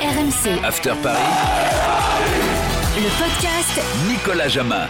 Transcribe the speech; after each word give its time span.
RMC. 0.00 0.64
After 0.64 0.94
Paris. 1.02 1.18
Le 2.96 3.22
podcast 3.22 3.80
Nicolas 4.08 4.48
Jamin. 4.48 4.88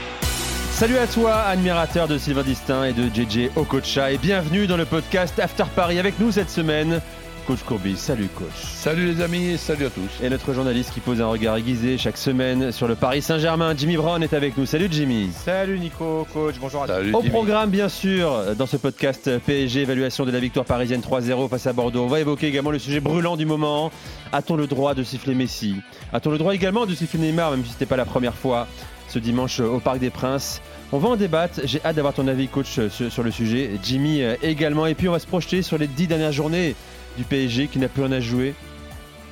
Salut 0.70 0.98
à 0.98 1.08
toi, 1.08 1.34
admirateur 1.48 2.06
de 2.06 2.16
Sylvain 2.16 2.44
Distin 2.44 2.84
et 2.84 2.92
de 2.92 3.08
JJ 3.12 3.50
Okocha, 3.56 4.12
et 4.12 4.18
bienvenue 4.18 4.68
dans 4.68 4.76
le 4.76 4.84
podcast 4.84 5.36
After 5.40 5.64
Paris 5.74 5.98
avec 5.98 6.20
nous 6.20 6.30
cette 6.30 6.48
semaine. 6.48 7.00
Coach 7.50 7.64
Courbis, 7.64 7.96
salut 7.96 8.28
coach. 8.28 8.62
Salut 8.62 9.06
les 9.06 9.20
amis, 9.20 9.58
salut 9.58 9.86
à 9.86 9.90
tous. 9.90 10.22
Et 10.22 10.30
notre 10.30 10.52
journaliste 10.52 10.94
qui 10.94 11.00
pose 11.00 11.20
un 11.20 11.26
regard 11.26 11.56
aiguisé 11.56 11.98
chaque 11.98 12.16
semaine 12.16 12.70
sur 12.70 12.86
le 12.86 12.94
Paris 12.94 13.22
Saint-Germain, 13.22 13.74
Jimmy 13.76 13.96
Brown 13.96 14.22
est 14.22 14.34
avec 14.34 14.56
nous. 14.56 14.66
Salut 14.66 14.86
Jimmy. 14.88 15.30
Salut 15.32 15.80
Nico, 15.80 16.28
coach, 16.32 16.54
bonjour 16.60 16.84
à 16.84 16.86
tous. 16.86 16.92
Salut 16.92 17.12
Au 17.12 17.22
Jimmy. 17.22 17.32
programme, 17.32 17.70
bien 17.70 17.88
sûr, 17.88 18.54
dans 18.56 18.66
ce 18.66 18.76
podcast 18.76 19.36
PSG, 19.44 19.80
évaluation 19.80 20.24
de 20.24 20.30
la 20.30 20.38
victoire 20.38 20.64
parisienne 20.64 21.00
3-0 21.00 21.48
face 21.48 21.66
à 21.66 21.72
Bordeaux. 21.72 22.04
On 22.04 22.06
va 22.06 22.20
évoquer 22.20 22.46
également 22.46 22.70
le 22.70 22.78
sujet 22.78 23.00
brûlant 23.00 23.36
du 23.36 23.46
moment. 23.46 23.90
A-t-on 24.32 24.54
le 24.54 24.68
droit 24.68 24.94
de 24.94 25.02
siffler 25.02 25.34
Messi? 25.34 25.74
A-t-on 26.12 26.30
le 26.30 26.38
droit 26.38 26.54
également 26.54 26.86
de 26.86 26.94
siffler 26.94 27.18
Neymar, 27.18 27.50
même 27.50 27.64
si 27.64 27.70
ce 27.70 27.74
n'était 27.74 27.86
pas 27.86 27.96
la 27.96 28.04
première 28.04 28.36
fois 28.36 28.68
ce 29.08 29.18
dimanche 29.18 29.58
au 29.58 29.80
Parc 29.80 29.98
des 29.98 30.10
Princes? 30.10 30.62
On 30.92 30.98
va 30.98 31.08
en 31.08 31.16
débattre. 31.16 31.62
J'ai 31.64 31.80
hâte 31.84 31.96
d'avoir 31.96 32.14
ton 32.14 32.28
avis, 32.28 32.46
coach, 32.46 32.78
sur, 32.88 33.10
sur 33.10 33.22
le 33.24 33.32
sujet. 33.32 33.72
Jimmy 33.82 34.22
euh, 34.22 34.36
également. 34.40 34.86
Et 34.86 34.94
puis, 34.94 35.08
on 35.08 35.12
va 35.12 35.18
se 35.18 35.26
projeter 35.26 35.62
sur 35.62 35.78
les 35.78 35.88
dix 35.88 36.06
dernières 36.06 36.30
journées 36.30 36.76
du 37.20 37.24
PSG 37.26 37.68
qui 37.68 37.78
n'a 37.78 37.88
plus 37.88 38.02
rien 38.02 38.12
à 38.12 38.20
jouer, 38.20 38.54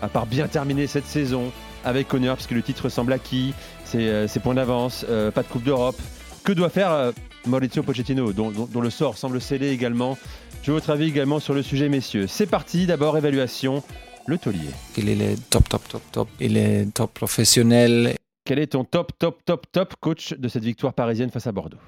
à 0.03 0.09
part 0.09 0.27
bien 0.27 0.47
terminer 0.47 0.87
cette 0.87 1.07
saison 1.07 1.51
avec 1.85 2.13
honneur, 2.13 2.37
parce 2.37 2.47
que 2.47 2.55
le 2.55 2.61
titre 2.63 2.91
semble 2.91 3.15
acquis. 3.15 3.55
C'est 3.85 4.09
euh, 4.09 4.29
ses 4.29 4.41
points 4.41 4.55
d'avance, 4.55 5.07
euh, 5.09 5.31
pas 5.31 5.43
de 5.43 5.49
Coupe 5.49 5.63
d'Europe. 5.63 5.97
Que 6.45 6.53
doit 6.53 6.69
faire 6.69 6.93
euh, 6.93 7.13
Maurizio 7.47 7.83
Pochettino, 7.83 8.35
dont, 8.35 8.51
dont- 8.51 8.67
dont 8.71 8.81
le 8.83 8.91
sort 8.91 9.17
semble 9.17 9.41
scellé 9.41 9.71
également 9.71 10.19
Je 10.63 10.71
veux 10.71 10.77
votre 10.77 10.91
avis 10.91 11.07
également 11.07 11.41
sur 11.41 11.55
le 11.55 11.63
sujet, 11.63 11.89
messieurs. 11.89 12.27
C'est 12.27 12.47
parti, 12.47 12.85
d'abord 12.85 13.17
évaluation, 13.17 13.83
le 14.27 14.37
taulier. 14.37 14.69
Il 14.99 15.09
est 15.09 15.15
le 15.15 15.35
top, 15.49 15.67
top, 15.71 15.89
top, 15.89 16.03
top. 16.13 16.29
Il 16.41 16.59
est 16.59 16.93
top 16.93 17.15
professionnel? 17.15 18.15
Quel 18.45 18.59
est 18.59 18.67
ton 18.69 18.85
top, 18.85 19.13
top, 19.19 19.39
top, 19.47 19.67
top 19.73 19.95
coach 20.01 20.35
de 20.35 20.49
cette 20.49 20.65
victoire 20.65 20.93
parisienne 20.93 21.31
face 21.31 21.47
à 21.47 21.53
Bordeaux? 21.53 21.79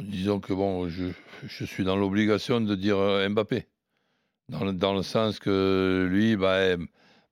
Disons 0.00 0.40
que 0.40 0.52
bon, 0.52 0.88
je, 0.88 1.04
je 1.46 1.64
suis 1.64 1.84
dans 1.84 1.96
l'obligation 1.96 2.60
de 2.60 2.74
dire 2.74 2.96
euh, 2.98 3.28
Mbappé. 3.28 3.66
Dans 4.48 4.64
le, 4.64 4.72
dans 4.72 4.92
le 4.94 5.02
sens 5.02 5.38
que 5.38 6.06
lui, 6.10 6.36
bah, 6.36 6.54
euh, 6.54 6.76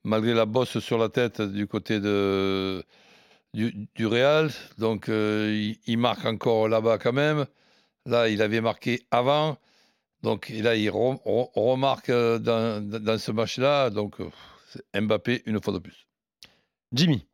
malgré 0.04 0.32
la 0.32 0.46
bosse 0.46 0.78
sur 0.78 0.96
la 0.98 1.08
tête 1.08 1.42
du 1.42 1.66
côté 1.66 2.00
de, 2.00 2.82
du, 3.52 3.88
du 3.94 4.06
Real, 4.06 4.50
donc 4.78 5.08
euh, 5.08 5.50
il, 5.52 5.78
il 5.86 5.98
marque 5.98 6.24
encore 6.24 6.68
là-bas 6.68 6.98
quand 6.98 7.12
même. 7.12 7.46
Là, 8.06 8.28
il 8.28 8.40
avait 8.40 8.60
marqué 8.60 9.02
avant. 9.10 9.58
Donc 10.22 10.50
et 10.50 10.62
là, 10.62 10.76
il 10.76 10.88
re- 10.88 11.22
re- 11.24 11.50
remarque 11.54 12.10
euh, 12.10 12.38
dans, 12.38 12.80
dans 12.86 13.18
ce 13.18 13.32
match-là. 13.32 13.90
Donc 13.90 14.20
euh, 14.20 14.30
Mbappé 15.00 15.42
une 15.46 15.60
fois 15.60 15.74
de 15.74 15.78
plus. 15.78 16.06
Jimmy, 16.92 17.26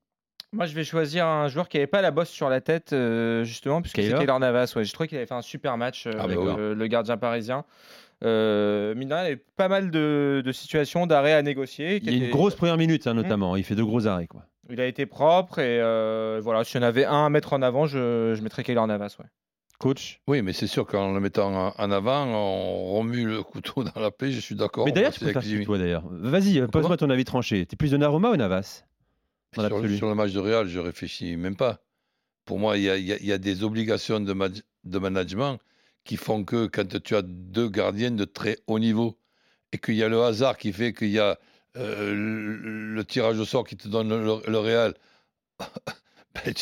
Moi, 0.52 0.66
je 0.66 0.74
vais 0.74 0.84
choisir 0.84 1.26
un 1.26 1.48
joueur 1.48 1.68
qui 1.68 1.76
n'avait 1.76 1.86
pas 1.86 2.02
la 2.02 2.10
bosse 2.10 2.30
sur 2.30 2.48
la 2.48 2.60
tête, 2.60 2.92
euh, 2.92 3.44
justement, 3.44 3.80
puisque 3.82 3.96
Keylor 3.96 4.38
Navas. 4.40 4.72
Ouais, 4.76 4.84
je 4.84 4.92
trouvais 4.92 5.08
qu'il 5.08 5.18
avait 5.18 5.26
fait 5.26 5.34
un 5.34 5.42
super 5.42 5.76
match 5.76 6.06
euh, 6.06 6.12
Ah, 6.18 6.24
avec 6.24 6.38
bah 6.38 6.56
euh, 6.58 6.74
le 6.74 6.86
gardien 6.86 7.16
parisien. 7.16 7.64
Euh, 8.24 8.94
mine 8.94 9.08
de 9.08 9.14
rien, 9.14 9.24
il 9.24 9.26
y 9.28 9.32
avait 9.32 9.44
pas 9.56 9.68
mal 9.68 9.90
de, 9.90 10.42
de 10.44 10.52
situations 10.52 11.06
d'arrêt 11.06 11.34
à 11.34 11.42
négocier. 11.42 11.96
il 12.02 12.10
y 12.10 12.22
a 12.22 12.26
une 12.26 12.30
grosse 12.32 12.54
première 12.54 12.76
minute 12.78 13.06
hein, 13.06 13.14
notamment, 13.14 13.56
il 13.56 13.64
fait 13.64 13.74
de 13.74 13.82
gros 13.82 14.06
arrêts. 14.06 14.26
Quoi. 14.26 14.46
Il 14.70 14.80
a 14.80 14.86
été 14.86 15.04
propre 15.06 15.58
et 15.58 15.80
euh, 15.80 16.40
voilà, 16.42 16.64
s'il 16.64 16.80
y 16.80 16.84
en 16.84 16.86
avait 16.86 17.04
un 17.04 17.26
à 17.26 17.28
mettre 17.28 17.52
en 17.52 17.62
avant, 17.62 17.86
je, 17.86 18.34
je 18.36 18.42
mettrais 18.42 18.64
Keylor 18.64 18.86
Navas. 18.86 19.16
Ouais. 19.20 19.26
Coach 19.78 20.20
Oui, 20.26 20.40
mais 20.40 20.54
c'est 20.54 20.66
sûr 20.66 20.86
qu'en 20.86 21.12
le 21.12 21.20
mettant 21.20 21.74
en, 21.76 21.90
avant, 21.90 22.24
on 22.26 22.98
remue 22.98 23.26
le 23.26 23.42
couteau 23.42 23.84
dans 23.84 24.00
la 24.00 24.10
plaie. 24.10 24.30
Je 24.32 24.40
suis 24.40 24.54
d'accord. 24.54 24.86
Mais 24.86 24.92
d'ailleurs, 24.92 25.12
tu 25.12 25.26
qui, 25.30 25.48
Jimmy. 25.48 25.64
toi 25.66 25.76
d'ailleurs 25.76 26.04
Vas-y, 26.10 26.58
euh, 26.60 26.66
pose-moi 26.66 26.96
ton 26.96 27.10
avis 27.10 27.24
tranché. 27.26 27.66
T'es 27.66 27.76
plus 27.76 27.90
de 27.90 27.98
Naruma 27.98 28.30
ou 28.30 28.36
Navas 28.36 28.84
Dans 29.54 29.68
Sur, 29.68 30.08
le 30.08 30.14
match 30.14 30.32
de 30.32 30.40
Real, 30.40 30.66
je 30.66 30.78
réfléchis 30.78 31.36
même 31.36 31.56
pas. 31.56 31.80
Pour 32.46 32.58
moi, 32.58 32.78
il 32.78 32.84
y 32.84 32.90
a, 32.90 32.96
y 32.96 33.12
a- 33.12 33.22
y 33.22 33.32
a 33.32 33.38
des 33.38 33.62
obligations 33.64 34.20
de, 34.20 34.32
ma- 34.32 34.48
de 34.48 34.98
management 34.98 35.58
qui 36.06 36.16
font 36.16 36.44
que 36.44 36.66
quand 36.66 37.00
tu 37.02 37.14
as 37.14 37.22
deux 37.22 37.68
gardiens 37.68 38.10
de 38.12 38.24
très 38.24 38.56
haut 38.66 38.78
niveau 38.78 39.18
et 39.72 39.78
qu'il 39.78 39.96
y 39.96 40.02
a 40.02 40.08
le 40.08 40.22
hasard 40.22 40.56
qui 40.56 40.72
fait 40.72 40.92
qu'il 40.94 41.10
y 41.10 41.18
a 41.18 41.38
euh, 41.76 42.14
le, 42.94 43.04
tirage 43.04 43.38
au 43.38 43.44
sort 43.44 43.66
qui 43.66 43.76
te 43.76 43.88
donne 43.88 44.08
le, 44.08 44.50
le 44.50 44.58
Real, 44.58 44.94
ben, 46.34 46.54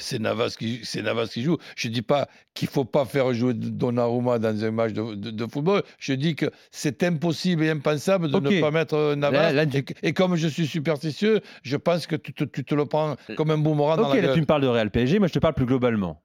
c'est 0.00 0.18
Navas, 0.18 0.56
Navas 1.02 1.28
qui 1.28 1.42
joue. 1.42 1.56
Je 1.76 1.88
ne 1.88 1.92
dis 1.94 2.02
pas 2.02 2.28
qu'il 2.54 2.66
ne 2.66 2.72
faut 2.72 2.84
pas 2.84 3.04
faire 3.04 3.32
jouer 3.32 3.54
Donnarumma 3.54 4.38
dans 4.38 4.64
un 4.64 4.70
match 4.70 4.92
de, 4.92 5.14
de- 5.14 5.30
de 5.30 5.46
football. 5.46 5.82
Je 5.98 6.12
dis 6.14 6.34
que 6.34 6.46
c'est 6.70 7.02
impossible 7.02 7.62
et 7.64 7.70
impensable 7.70 8.30
de 8.30 8.38
ne 8.40 8.60
pas 8.60 8.70
mettre 8.70 8.94
euh, 8.94 9.14
Navas. 9.16 9.52
Là- 9.52 9.64
là, 9.64 9.66
tu- 9.66 9.78
et, 9.78 10.08
et 10.08 10.12
comme 10.12 10.36
je 10.36 10.48
suis 10.48 10.66
superstitieux, 10.66 11.40
je 11.62 11.76
pense 11.76 12.06
que 12.06 12.16
tu 12.16 12.32
te, 12.34 12.44
tu 12.44 12.64
te 12.64 12.74
le 12.74 12.86
prends 12.86 13.16
comme 13.36 13.50
un 13.50 13.58
boomerang 13.58 13.96
dans 13.98 14.08
Ok, 14.08 14.16
la 14.16 14.22
là 14.22 14.34
tu 14.34 14.40
me 14.40 14.46
parles 14.46 14.62
de 14.62 14.68
Real 14.68 14.90
PSG, 14.90 15.18
moi 15.18 15.28
je 15.28 15.32
te 15.34 15.38
parle 15.38 15.54
plus 15.54 15.66
globalement. 15.66 16.22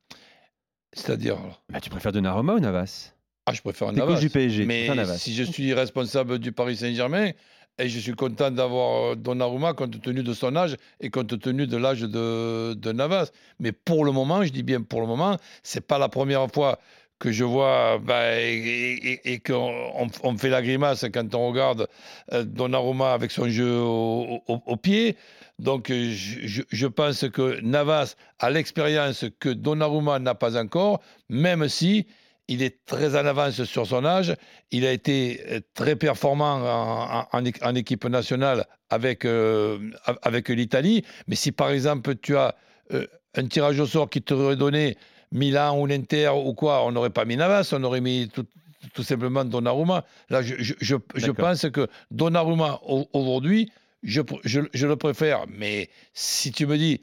C'est-à-dire, 0.94 1.38
Bah, 1.70 1.80
tu 1.80 1.90
préfères 1.90 2.12
de 2.12 2.20
Naruma 2.20 2.54
ou 2.56 2.60
Navas? 2.60 3.14
Ah, 3.46 3.54
je 3.54 3.62
préfère 3.62 3.92
Navas. 3.92 4.20
du 4.20 4.30
PSG, 4.30 4.66
Mais 4.66 4.88
Navas. 4.88 5.18
si 5.18 5.34
je 5.34 5.44
suis 5.44 5.74
responsable 5.74 6.38
du 6.40 6.52
Paris 6.52 6.78
Saint-Germain, 6.78 7.32
et 7.80 7.90
je 7.90 8.00
suis 8.00 8.14
content 8.14 8.52
d'avoir 8.52 9.12
euh, 9.12 9.16
Donnarumma 9.16 9.74
compte 9.74 10.00
tenu 10.02 10.22
de 10.24 10.34
son 10.34 10.56
âge 10.56 10.76
et 11.00 11.10
compte 11.10 11.40
tenu 11.40 11.66
de 11.66 11.78
l'âge 11.78 12.02
de, 12.02 12.74
de 12.74 12.92
Navas. 12.92 13.32
Mais 13.60 13.72
pour 13.72 14.06
le 14.06 14.12
moment, 14.12 14.44
je 14.44 14.50
dis 14.52 14.62
bien 14.64 14.82
pour 14.82 15.02
le 15.02 15.08
moment, 15.08 15.38
c'est 15.64 15.86
pas 15.88 15.98
la 15.98 16.10
première 16.10 16.52
fois 16.52 16.78
que 17.18 17.32
je 17.32 17.44
vois 17.44 17.98
bah, 18.00 18.40
et, 18.42 18.58
et- 19.24 19.34
et 19.34 19.40
qu'on 19.40 20.10
on, 20.24 20.38
fait 20.38 20.50
la 20.50 20.62
grimace 20.62 21.06
quand 21.14 21.34
on 21.34 21.48
regarde 21.50 21.88
euh, 22.34 22.44
Donnarumma 22.44 23.14
avec 23.14 23.32
son 23.32 23.48
jeu 23.48 23.80
au, 23.80 24.42
au- 24.48 24.62
au 24.66 24.76
pied. 24.78 25.16
Donc 25.62 25.90
euh, 25.92 26.12
je, 26.12 26.88
pense 26.88 27.26
que 27.30 27.62
Navas 27.62 28.16
a 28.40 28.50
l'expérience 28.50 29.26
que 29.40 29.50
Donnarumma 29.50 30.18
n'a 30.20 30.34
pas 30.36 30.60
encore, 30.60 31.02
même 31.30 31.70
si 31.70 32.08
il 32.48 32.64
est 32.64 32.84
très 32.86 33.16
en 33.16 33.26
avance 33.28 33.64
sur 33.64 33.86
son 33.86 34.04
âge. 34.04 34.36
Il 34.72 34.86
a 34.88 34.92
été 34.92 35.40
euh, 35.50 35.60
très 35.76 35.96
performant 35.96 36.56
en, 36.56 37.20
en- 37.20 37.28
en 37.32 37.44
équ- 37.44 37.64
en 37.64 37.76
équipe 37.76 38.06
nationale 38.06 38.66
avec, 38.90 39.24
euh, 39.24 39.78
avec 40.24 40.50
l'Italie. 40.50 41.06
Mais 41.28 41.36
si 41.36 41.52
par 41.52 41.70
exemple 41.70 42.16
tu 42.16 42.36
as 42.36 42.56
euh, 42.94 43.06
un 43.36 43.46
tirage 43.48 43.80
au 43.80 43.86
sort 43.86 44.10
qui 44.10 44.22
t'aurait 44.24 44.56
donné 44.56 44.98
Milan 45.32 45.80
ou 45.80 45.86
l'Inter 45.86 46.30
ou 46.36 46.54
quoi, 46.56 46.84
on 46.86 46.92
n'aurait 46.92 47.12
pas 47.12 47.24
mis 47.24 47.38
Navas, 47.38 47.70
on 47.72 47.84
aurait 47.84 48.02
mis 48.02 48.30
tout, 48.34 48.46
tout 48.96 49.04
simplement 49.04 49.46
Donnarumma. 49.46 50.04
Là, 50.32 50.42
je, 50.42 50.56
je, 50.58 50.74
je, 50.82 50.96
je 51.16 51.28
D'accord. 51.28 51.36
pense 51.36 51.70
que 51.70 51.88
Donnarumma 52.10 52.80
au- 52.86 53.08
aujourd'hui, 53.14 53.72
je, 54.04 54.22
le 54.22 54.96
préfère. 54.96 55.46
Mais 55.48 55.90
si 56.14 56.52
tu 56.52 56.66
me 56.66 56.78
dis 56.78 57.02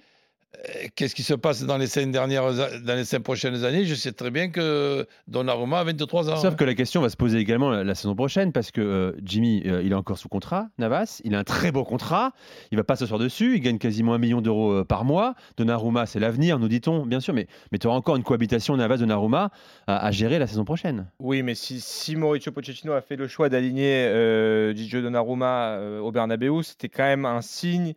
qu'est-ce 0.94 1.14
qui 1.14 1.22
se 1.22 1.34
passe 1.34 1.64
dans 1.64 1.76
les 1.76 1.86
cinq 1.86 2.10
dernières, 2.10 2.52
dans 2.52 2.94
les 2.94 3.04
cinq 3.04 3.20
prochaines 3.20 3.64
années, 3.64 3.84
je 3.84 3.94
sais 3.94 4.12
très 4.12 4.30
bien 4.30 4.50
que 4.50 5.06
Donnarumma 5.26 5.80
a 5.80 5.84
23 5.84 6.30
ans. 6.30 6.36
Sauf 6.36 6.56
que 6.56 6.64
la 6.64 6.74
question 6.74 7.00
va 7.00 7.08
se 7.08 7.16
poser 7.16 7.38
également 7.38 7.70
la, 7.70 7.84
la 7.84 7.94
saison 7.94 8.14
prochaine 8.14 8.52
parce 8.52 8.70
que 8.70 8.80
euh, 8.80 9.12
Jimmy, 9.22 9.62
euh, 9.66 9.82
il 9.82 9.92
est 9.92 9.94
encore 9.94 10.18
sous 10.18 10.28
contrat, 10.28 10.68
Navas, 10.78 11.20
il 11.24 11.34
a 11.34 11.38
un 11.38 11.44
très 11.44 11.72
beau 11.72 11.84
contrat, 11.84 12.32
il 12.70 12.78
va 12.78 12.84
pas 12.84 12.96
s'asseoir 12.96 13.18
dessus, 13.18 13.56
il 13.56 13.60
gagne 13.60 13.78
quasiment 13.78 14.14
un 14.14 14.18
million 14.18 14.40
d'euros 14.40 14.72
euh, 14.72 14.84
par 14.84 15.04
mois. 15.04 15.34
Donnarumma, 15.56 16.06
c'est 16.06 16.20
l'avenir, 16.20 16.58
nous 16.58 16.68
dit-on, 16.68 17.06
bien 17.06 17.20
sûr, 17.20 17.34
mais, 17.34 17.46
mais 17.72 17.78
tu 17.78 17.86
auras 17.86 17.96
encore 17.96 18.16
une 18.16 18.24
cohabitation 18.24 18.76
Navas-Donnarumma 18.76 19.50
à, 19.86 20.06
à 20.06 20.10
gérer 20.10 20.38
la 20.38 20.46
saison 20.46 20.64
prochaine. 20.64 21.10
Oui, 21.20 21.42
mais 21.42 21.54
si, 21.54 21.80
si 21.80 22.16
Mauricio 22.16 22.52
Pochettino 22.52 22.92
a 22.92 23.00
fait 23.00 23.16
le 23.16 23.28
choix 23.28 23.48
d'aligner 23.48 24.06
euh, 24.06 24.74
Gigio 24.74 25.00
Donnarumma 25.00 25.72
euh, 25.72 26.00
au 26.00 26.12
Bernabeu, 26.12 26.62
c'était 26.62 26.88
quand 26.88 27.04
même 27.04 27.24
un 27.24 27.42
signe. 27.42 27.94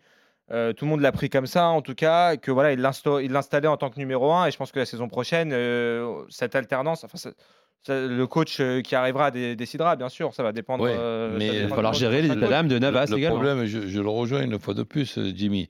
Euh, 0.52 0.74
tout 0.74 0.86
le 0.86 0.90
monde 0.92 1.02
l'a 1.02 1.12
pris 1.12 1.30
comme 1.30 1.48
ça, 1.48 1.68
en 1.68 1.82
tout 1.82 1.96
cas, 1.96 2.36
que 2.38 2.52
voilà, 2.52 2.74
il 2.74 2.80
l'insta- 2.82 3.22
il 3.24 3.32
l'installait 3.32 3.68
en 3.68 3.78
tant 3.78 3.90
que 3.90 3.98
numéro 4.00 4.32
1 4.32 4.48
et 4.48 4.52
je 4.52 4.58
pense 4.58 4.72
que 4.72 4.80
la 4.80 4.86
saison 4.86 5.08
prochaine, 5.08 5.52
euh, 5.54 6.24
cette 6.30 6.56
alternance, 6.56 7.04
enfin, 7.04 7.18
ça- 7.18 7.32
ça- 7.84 8.00
le 8.08 8.28
coach 8.28 8.60
euh, 8.60 8.82
qui 8.82 8.94
arrivera 8.96 9.32
dé- 9.32 9.56
décidera, 9.56 9.96
bien 9.96 10.10
sûr, 10.10 10.34
ça 10.34 10.44
va 10.44 10.52
dépendre. 10.52 10.84
Ouais, 10.84 10.94
euh, 10.96 11.36
mais 11.38 11.48
il 11.48 11.68
va 11.68 11.76
falloir 11.76 11.94
gérer 11.94 12.22
d'âme 12.28 12.68
de 12.68 12.80
Navas 12.80 13.06
le 13.10 13.18
également. 13.18 13.38
problème, 13.40 13.66
je, 13.66 13.88
je 13.88 14.00
le 14.02 14.10
rejoins 14.10 14.42
une 14.44 14.60
fois 14.60 14.74
de 14.74 14.84
plus, 14.84 15.18
Jimmy. 15.36 15.68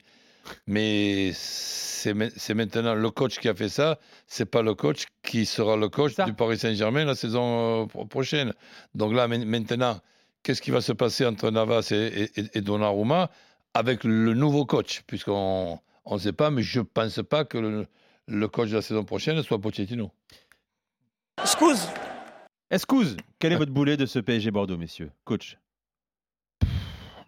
Mais 0.66 1.30
c'est 1.34 2.14
ma- 2.14 2.30
c'est 2.36 2.54
maintenant 2.54 2.94
le 2.94 3.10
coach 3.10 3.38
qui 3.38 3.48
a 3.48 3.54
fait 3.54 3.68
ça, 3.68 3.98
c'est 4.26 4.44
pas 4.50 4.62
le 4.62 4.74
coach 4.74 5.04
qui 5.22 5.46
sera 5.46 5.76
le 5.76 5.88
coach 5.88 6.14
Ça. 6.14 6.24
du 6.24 6.32
Paris 6.32 6.58
Saint-Germain 6.58 7.04
la 7.04 7.14
saison 7.14 7.82
euh, 7.82 7.86
pro- 7.86 8.04
prochaine. 8.06 8.52
Donc 8.94 9.14
là, 9.14 9.28
maintenant, 9.28 10.00
qu'est-ce 10.42 10.60
qui 10.60 10.70
va 10.72 10.80
se 10.80 10.92
passer 10.92 11.24
entre 11.26 11.50
Navas 11.50 11.88
et, 11.92 12.30
et- 12.36 12.58
et 12.58 12.60
Donnarumma? 12.60 13.30
Avec 13.74 14.04
le 14.04 14.34
nouveau 14.34 14.64
coach 14.66 15.02
Puisqu'on 15.06 15.78
on 16.04 16.14
ne 16.14 16.20
sait 16.20 16.32
pas, 16.32 16.50
mais 16.50 16.62
je 16.62 16.80
ne 16.80 16.84
pense 16.84 17.20
pas 17.28 17.44
que 17.44 17.58
le, 17.58 17.86
le 18.26 18.48
coach 18.48 18.70
de 18.70 18.74
la 18.76 18.82
saison 18.82 19.04
prochaine 19.04 19.40
soit 19.42 19.60
Pochettino. 19.60 20.10
Escouse, 22.70 23.16
quel 23.38 23.52
est 23.52 23.56
votre 23.56 23.72
boulet 23.72 23.96
de 23.96 24.06
ce 24.06 24.18
PSG 24.18 24.50
Bordeaux, 24.50 24.78
messieurs? 24.78 25.10
Coach. 25.24 25.58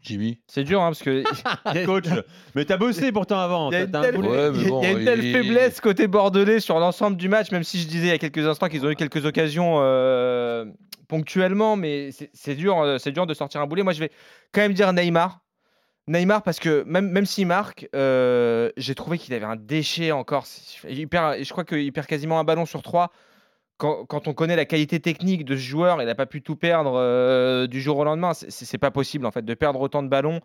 Jimmy 0.02 0.38
C'est 0.46 0.64
dur, 0.64 0.82
hein, 0.82 0.88
parce 0.90 1.02
que. 1.02 1.22
Coach, 1.86 2.04
mais 2.54 2.64
t'as 2.66 2.76
bossé 2.76 3.10
pourtant 3.10 3.38
avant. 3.38 3.70
Il 3.70 3.74
y 3.74 3.76
a 3.76 3.82
une 3.84 3.90
telle. 3.90 4.18
Ouais, 4.18 4.38
a- 4.38 4.50
bon, 4.50 4.80
il 4.82 4.84
y 4.84 4.86
a 4.86 4.98
une 4.98 5.04
telle 5.04 5.24
il- 5.24 5.32
faiblesse 5.32 5.80
côté 5.80 6.08
bordelais 6.08 6.60
sur 6.60 6.78
l'ensemble 6.78 7.16
du 7.16 7.28
match, 7.28 7.50
même 7.52 7.64
si 7.64 7.80
je 7.80 7.86
disais 7.88 8.08
il 8.08 8.10
y 8.10 8.12
a 8.12 8.18
quelques 8.18 8.46
instants 8.46 8.68
qu'ils 8.68 8.84
ont 8.84 8.90
eu 8.90 8.96
quelques 8.96 9.24
occasions 9.24 9.76
euh, 9.80 10.66
ponctuellement, 11.08 11.76
mais 11.76 12.12
c'est 12.12 12.30
c'est 12.34 12.54
dur, 12.54 12.78
euh, 12.80 12.98
c'est 12.98 13.12
dur 13.12 13.26
de 13.26 13.32
sortir 13.32 13.62
un 13.62 13.66
boulet. 13.66 13.82
Moi, 13.82 13.94
je 13.94 14.00
vais 14.00 14.10
quand 14.52 14.60
même 14.60 14.74
dire 14.74 14.92
Neymar. 14.92 15.40
Neymar, 16.06 16.42
parce 16.42 16.58
que 16.58 16.82
même, 16.84 17.10
même 17.10 17.24
s'il 17.24 17.46
marque, 17.46 17.88
euh, 17.94 18.70
j'ai 18.76 18.94
trouvé 18.94 19.18
qu'il 19.18 19.32
avait 19.34 19.46
un 19.46 19.56
déchet 19.56 20.12
encore. 20.12 20.44
Il 20.88 21.08
je 21.08 21.50
crois 21.50 21.64
qu'il 21.64 21.92
perd 21.92 22.06
quasiment 22.06 22.38
un 22.38 22.44
ballon 22.44 22.66
sur 22.66 22.82
trois. 22.82 23.10
Quand, 23.78 24.28
on 24.28 24.34
connaît 24.34 24.56
la 24.56 24.66
qualité 24.66 25.00
technique 25.00 25.44
de 25.44 25.56
ce 25.56 25.60
joueur, 25.60 26.00
il 26.00 26.06
n'a 26.06 26.14
pas 26.14 26.26
pu 26.26 26.42
tout 26.42 26.56
perdre 26.56 26.94
euh, 26.96 27.66
du 27.66 27.80
jour 27.80 27.98
au 27.98 28.04
lendemain. 28.04 28.32
C'est- 28.34 28.78
pas 28.78 28.90
possible 28.90 29.26
en 29.26 29.30
fait 29.30 29.44
de 29.44 29.54
perdre 29.54 29.80
autant 29.80 30.02
de 30.02 30.08
ballons, 30.08 30.40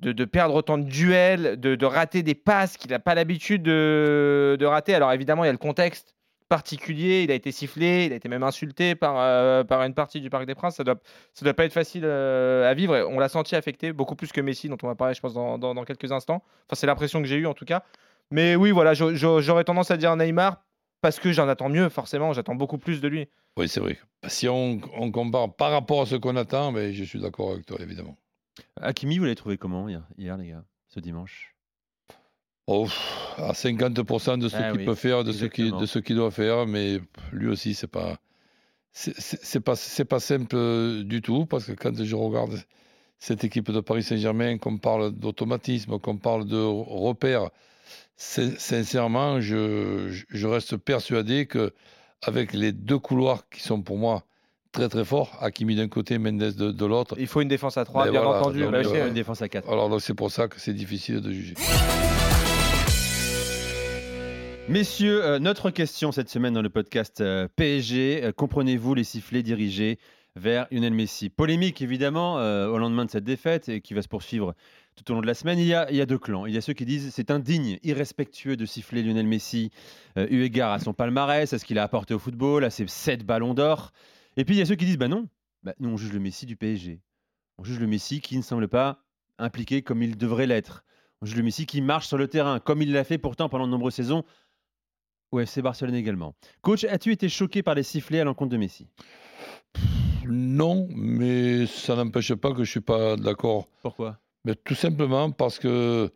de, 0.00 0.24
perdre 0.24 0.54
autant 0.54 0.78
de 0.78 0.84
duels, 0.84 1.58
de, 1.60 1.76
de 1.76 1.86
rater 1.86 2.22
des 2.22 2.34
passes 2.34 2.76
qu'il 2.76 2.90
n'a 2.90 2.98
pas 2.98 3.14
l'habitude 3.14 3.62
de, 3.62 4.56
de 4.58 4.66
rater. 4.66 4.94
Alors 4.94 5.12
évidemment, 5.12 5.44
il 5.44 5.46
y 5.46 5.50
a 5.50 5.52
le 5.52 5.58
contexte 5.58 6.14
particulier. 6.54 7.22
Il 7.24 7.30
a 7.32 7.34
été 7.34 7.50
sifflé, 7.50 8.06
il 8.06 8.12
a 8.12 8.16
été 8.16 8.28
même 8.28 8.44
insulté 8.44 8.94
par, 8.94 9.16
euh, 9.18 9.64
par 9.64 9.82
une 9.82 9.92
partie 9.94 10.20
du 10.20 10.30
Parc 10.30 10.46
des 10.46 10.54
Princes. 10.54 10.76
Ça 10.76 10.84
doit, 10.84 11.00
ça 11.32 11.44
doit 11.44 11.54
pas 11.54 11.64
être 11.64 11.72
facile 11.72 12.02
euh, 12.04 12.70
à 12.70 12.74
vivre. 12.74 12.94
Et 12.96 13.02
on 13.02 13.18
l'a 13.18 13.28
senti 13.28 13.56
affecté 13.56 13.92
beaucoup 13.92 14.14
plus 14.14 14.30
que 14.30 14.40
Messi, 14.40 14.68
dont 14.68 14.78
on 14.82 14.86
va 14.86 14.94
parler, 14.94 15.14
je 15.14 15.20
pense, 15.20 15.34
dans, 15.34 15.58
dans- 15.58 15.74
dans 15.74 15.84
quelques 15.84 16.12
instants. 16.12 16.42
Enfin, 16.66 16.74
c'est 16.76 16.86
l'impression 16.86 17.20
que 17.20 17.26
j'ai 17.26 17.36
eue 17.36 17.46
en 17.46 17.54
tout 17.54 17.64
cas. 17.64 17.82
Mais 18.30 18.54
oui, 18.54 18.70
voilà, 18.70 18.94
j'a- 18.94 19.14
j'a- 19.14 19.40
j'aurais 19.40 19.64
tendance 19.64 19.90
à 19.90 19.96
dire 19.96 20.14
Neymar 20.16 20.62
parce 21.00 21.18
que 21.18 21.32
j'en 21.32 21.48
attends 21.48 21.68
mieux, 21.68 21.88
forcément. 21.88 22.32
J'attends 22.32 22.54
beaucoup 22.54 22.78
plus 22.78 23.00
de 23.00 23.08
lui. 23.08 23.28
Oui, 23.56 23.68
c'est 23.68 23.80
vrai. 23.80 23.98
Si 24.28 24.48
on, 24.48 24.80
on 24.96 25.10
compare 25.10 25.54
par 25.54 25.72
rapport 25.72 26.02
à 26.02 26.06
ce 26.06 26.14
qu'on 26.14 26.36
attend, 26.36 26.72
ben, 26.72 26.92
je 26.92 27.02
suis 27.04 27.20
d'accord 27.20 27.50
avec 27.52 27.66
toi, 27.66 27.78
évidemment. 27.80 28.16
Hakimi, 28.80 29.18
vous 29.18 29.24
l'avez 29.24 29.34
trouvé 29.36 29.58
comment 29.58 29.88
hier, 29.88 30.02
hier, 30.18 30.36
les 30.36 30.48
gars, 30.50 30.64
ce 30.88 31.00
dimanche? 31.00 31.53
Oh, 32.66 32.86
à 33.36 33.52
50% 33.52 34.38
de 34.38 34.48
ce 34.48 34.56
Ah 34.56 34.70
qu'il 34.70 34.80
oui, 34.80 34.84
peut 34.86 34.94
faire, 34.94 35.22
de 35.24 35.32
ce 35.32 35.44
qu'il 35.46 35.64
exactement. 35.66 35.80
de 35.80 35.86
ce 35.86 35.98
qu'il 35.98 36.16
doit 36.16 36.30
faire, 36.30 36.66
mais 36.66 36.98
lui 37.32 37.48
aussi, 37.48 37.74
c'est 37.74 37.86
pas. 37.86 38.18
C'est 38.96 39.58
pas, 39.60 39.74
c'est 39.74 40.04
pas 40.04 40.20
simple 40.20 40.54
euh, 40.54 41.02
du 41.02 41.20
tout, 41.20 41.46
parce 41.46 41.64
que 41.64 41.72
quand 41.72 42.00
je 42.02 42.14
regarde 42.14 42.56
cette 43.18 43.42
équipe 43.42 43.72
de 43.72 43.80
Paris 43.80 44.04
Saint-Germain, 44.04 44.56
qu'on 44.58 44.78
parle 44.78 45.10
d'automatisme, 45.10 45.98
qu'on 45.98 46.16
parle 46.16 46.46
de 46.46 46.56
repères, 46.62 47.50
sin- 48.16 48.54
sincèrement, 48.56 49.40
je, 49.40 50.22
je- 50.30 50.46
reste 50.46 50.76
persuadé 50.76 51.46
que 51.46 51.72
avec 52.22 52.52
les 52.52 52.70
deux 52.70 53.00
couloirs 53.00 53.48
qui 53.50 53.62
sont 53.62 53.82
pour 53.82 53.98
moi 53.98 54.22
très 54.70 54.88
très 54.88 55.04
forts, 55.04 55.36
Hakimi 55.40 55.74
d'un 55.74 55.88
côté, 55.88 56.18
Mendes 56.18 56.38
de, 56.38 56.70
de 56.70 56.86
l'autre, 56.86 57.16
Il 57.18 57.26
faut 57.26 57.40
une 57.40 57.48
défense 57.48 57.76
à 57.76 57.84
3, 57.84 58.04
Mais 58.04 58.12
bien 58.12 58.22
voilà, 58.22 58.38
entendu. 58.38 58.60
donc, 58.60 58.70
Bah, 58.70 58.78
euh, 58.78 59.08
Une 59.08 59.14
défense 59.14 59.42
à 59.42 59.48
4. 59.48 59.68
alors 59.68 60.00
c'est 60.00 60.14
pour 60.14 60.30
ça 60.30 60.46
que 60.46 60.60
c'est 60.60 60.72
difficile 60.74 61.20
de 61.20 61.32
juger. 61.32 61.54
Messieurs, 64.66 65.22
euh, 65.22 65.38
notre 65.38 65.68
question 65.68 66.10
cette 66.10 66.30
semaine 66.30 66.54
dans 66.54 66.62
le 66.62 66.70
podcast 66.70 67.20
euh, 67.20 67.48
PSG, 67.54 68.24
euh, 68.24 68.32
comprenez-vous 68.32 68.94
les 68.94 69.04
sifflets 69.04 69.42
dirigés 69.42 69.98
vers 70.36 70.66
Lionel 70.70 70.94
Messi? 70.94 71.28
Polémique 71.28 71.82
évidemment 71.82 72.36
au 72.36 72.78
lendemain 72.78 73.04
de 73.04 73.10
cette 73.10 73.24
défaite 73.24 73.68
et 73.68 73.82
qui 73.82 73.92
va 73.92 74.00
se 74.00 74.08
poursuivre 74.08 74.54
tout 74.96 75.12
au 75.12 75.14
long 75.14 75.20
de 75.20 75.26
la 75.26 75.34
semaine. 75.34 75.58
Il 75.58 75.66
y 75.66 75.74
a, 75.74 76.06
deux 76.06 76.18
clans. 76.18 76.46
Il 76.46 76.54
y 76.54 76.56
a 76.56 76.62
ceux 76.62 76.72
qui 76.72 76.86
disent 76.86 77.12
c'est 77.12 77.30
indigne, 77.30 77.78
irrespectueux 77.82 78.56
de 78.56 78.64
siffler 78.64 79.02
Lionel 79.02 79.26
Messi 79.26 79.70
eu 80.16 80.42
égard 80.42 80.72
à 80.72 80.80
son 80.80 80.94
palmarès, 80.94 81.52
à 81.52 81.58
ce 81.58 81.64
qu'il 81.64 81.78
a 81.78 81.82
apporté 81.82 82.14
au 82.14 82.18
football, 82.18 82.64
à 82.64 82.70
ses 82.70 82.86
sept 82.88 83.24
ballons 83.24 83.54
d'or. 83.54 83.92
Et 84.36 84.44
puis 84.44 84.56
il 84.56 84.58
y 84.58 84.62
a 84.62 84.66
ceux 84.66 84.74
qui 84.74 84.86
disent 84.86 84.98
bah 84.98 85.08
non, 85.08 85.28
bah, 85.62 85.74
nous 85.78 85.90
on 85.90 85.96
juge 85.96 86.12
le 86.12 86.20
Messi 86.20 86.46
du 86.46 86.56
PSG. 86.56 87.00
On 87.58 87.64
juge 87.64 87.78
le 87.78 87.86
Messi 87.86 88.20
qui 88.20 88.36
ne 88.36 88.42
semble 88.42 88.66
pas 88.66 89.04
impliqué 89.38 89.82
comme 89.82 90.02
il 90.02 90.16
devrait 90.16 90.46
l'être. 90.46 90.84
On 91.20 91.26
juge 91.26 91.36
le 91.36 91.42
Messi 91.44 91.66
qui 91.66 91.80
marche 91.80 92.08
sur 92.08 92.18
le 92.18 92.26
terrain, 92.26 92.58
comme 92.58 92.82
il 92.82 92.92
l'a 92.92 93.04
fait 93.04 93.18
pourtant 93.18 93.48
pendant 93.48 93.66
de 93.66 93.70
nombreuses 93.70 93.94
saisons 93.94 94.24
au 95.34 95.40
FC 95.40 95.62
Barcelone 95.62 95.94
également. 95.94 96.34
Coach, 96.62 96.84
as-tu 96.84 97.12
été 97.12 97.28
choqué 97.28 97.62
par 97.62 97.74
les 97.74 97.82
sifflets 97.82 98.20
à 98.20 98.24
l'encontre 98.24 98.50
de 98.50 98.56
Messi? 98.56 98.88
Non, 100.26 100.88
mais 100.94 101.66
ça 101.66 101.96
n'empêche 101.96 102.34
pas 102.34 102.50
que 102.50 102.56
je 102.56 102.60
ne 102.60 102.66
suis 102.66 102.80
pas 102.80 103.16
d'accord. 103.16 103.68
Pourquoi? 103.82 104.18
Mais 104.44 104.54
tout 104.54 104.74
simplement 104.74 105.30
parce 105.30 105.58
que 105.58 106.10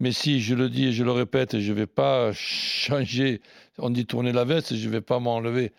Messi, 0.00 0.40
je 0.40 0.54
le 0.54 0.68
dis 0.68 0.86
et 0.86 0.92
je 0.92 1.04
le 1.04 1.12
répète, 1.12 1.58
je 1.58 1.72
ne 1.72 1.76
vais 1.76 1.86
pas 1.86 2.32
changer. 2.32 3.40
On 3.78 3.90
dit 3.90 4.06
tourner 4.06 4.32
la 4.32 4.44
veste, 4.44 4.74
je 4.74 4.86
ne 4.86 4.92
vais 4.92 5.00
pas 5.00 5.18
m'enlever. 5.18 5.72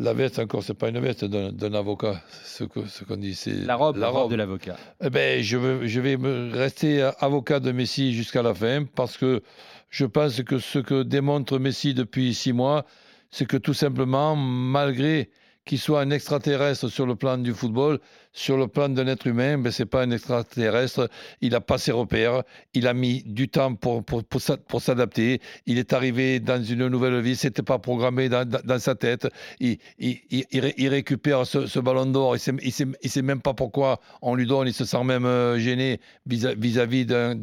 La 0.00 0.12
veste, 0.12 0.40
encore, 0.40 0.64
ce 0.64 0.72
n'est 0.72 0.76
pas 0.76 0.88
une 0.88 0.98
veste 0.98 1.24
d'un 1.24 1.74
avocat. 1.74 2.20
Ce 2.44 2.64
qu'on 2.64 3.16
dit, 3.16 3.34
c'est 3.34 3.52
La 3.52 3.76
robe, 3.76 3.96
La 3.96 4.08
robe 4.08 4.30
de 4.30 4.36
l'avocat. 4.36 4.76
Eh 5.00 5.08
ben, 5.08 5.40
je, 5.40 5.56
veux- 5.56 5.86
je 5.86 6.00
vais 6.00 6.16
me 6.16 6.50
rester 6.52 7.08
avocat 7.20 7.60
de 7.60 7.70
Messi 7.70 8.12
jusqu'à 8.12 8.42
la 8.42 8.54
fin 8.54 8.84
parce 8.84 9.16
que 9.16 9.42
je 9.90 10.04
pense 10.04 10.42
que 10.42 10.58
ce 10.58 10.80
que 10.80 11.04
démontre 11.04 11.58
Messi 11.60 11.94
depuis 11.94 12.34
six 12.34 12.52
mois, 12.52 12.84
c'est 13.30 13.46
que 13.46 13.56
tout 13.56 13.74
simplement, 13.74 14.34
malgré 14.34 15.30
qu'il 15.64 15.78
soit 15.78 16.00
un 16.00 16.10
extraterrestre 16.10 16.88
sur 16.88 17.06
le 17.06 17.14
plan 17.14 17.38
du 17.38 17.54
football, 17.54 18.00
sur 18.34 18.56
le 18.56 18.66
plan 18.66 18.88
d'un 18.88 19.06
être 19.06 19.28
humain, 19.28 19.56
ben, 19.58 19.70
ce 19.70 19.82
n'est 19.82 19.86
pas 19.86 20.02
un 20.02 20.10
extraterrestre. 20.10 21.08
Il 21.40 21.52
n'a 21.52 21.60
pas 21.60 21.78
ses 21.78 21.92
repères. 21.92 22.42
Il 22.74 22.88
a 22.88 22.92
mis 22.92 23.22
du 23.24 23.48
temps 23.48 23.74
pour, 23.76 24.04
pour, 24.04 24.24
pour 24.24 24.40
s'a- 24.40 24.56
pour 24.56 24.82
s'adapter. 24.82 25.40
Il 25.66 25.78
est 25.78 25.92
arrivé 25.92 26.40
dans 26.40 26.62
une 26.62 26.88
nouvelle 26.88 27.20
vie. 27.20 27.36
Ce 27.36 27.46
n'était 27.46 27.62
pas 27.62 27.78
programmé 27.78 28.28
dans, 28.28 28.44
dans- 28.44 28.60
sa 28.80 28.96
tête. 28.96 29.28
Il, 29.60 29.78
il, 30.00 30.18
il- 30.30 30.44
il 30.50 30.60
ré- 30.60 30.74
il 30.76 30.88
récupère 30.88 31.46
ce, 31.46 31.78
ballon 31.78 32.06
d'or. 32.06 32.36
Il 32.36 32.54
ne 32.54 32.58
sait, 32.60 32.70
sait, 32.72 33.08
sait 33.08 33.22
même 33.22 33.40
pas 33.40 33.54
pourquoi 33.54 34.00
on 34.20 34.34
lui 34.34 34.46
donne. 34.46 34.66
Il 34.66 34.74
se 34.74 34.84
sent 34.84 35.04
même 35.04 35.26
euh, 35.26 35.56
gêné 35.58 36.00
vis-à- 36.26 36.54
vis-à-vis 36.54 37.06
d'un- 37.06 37.36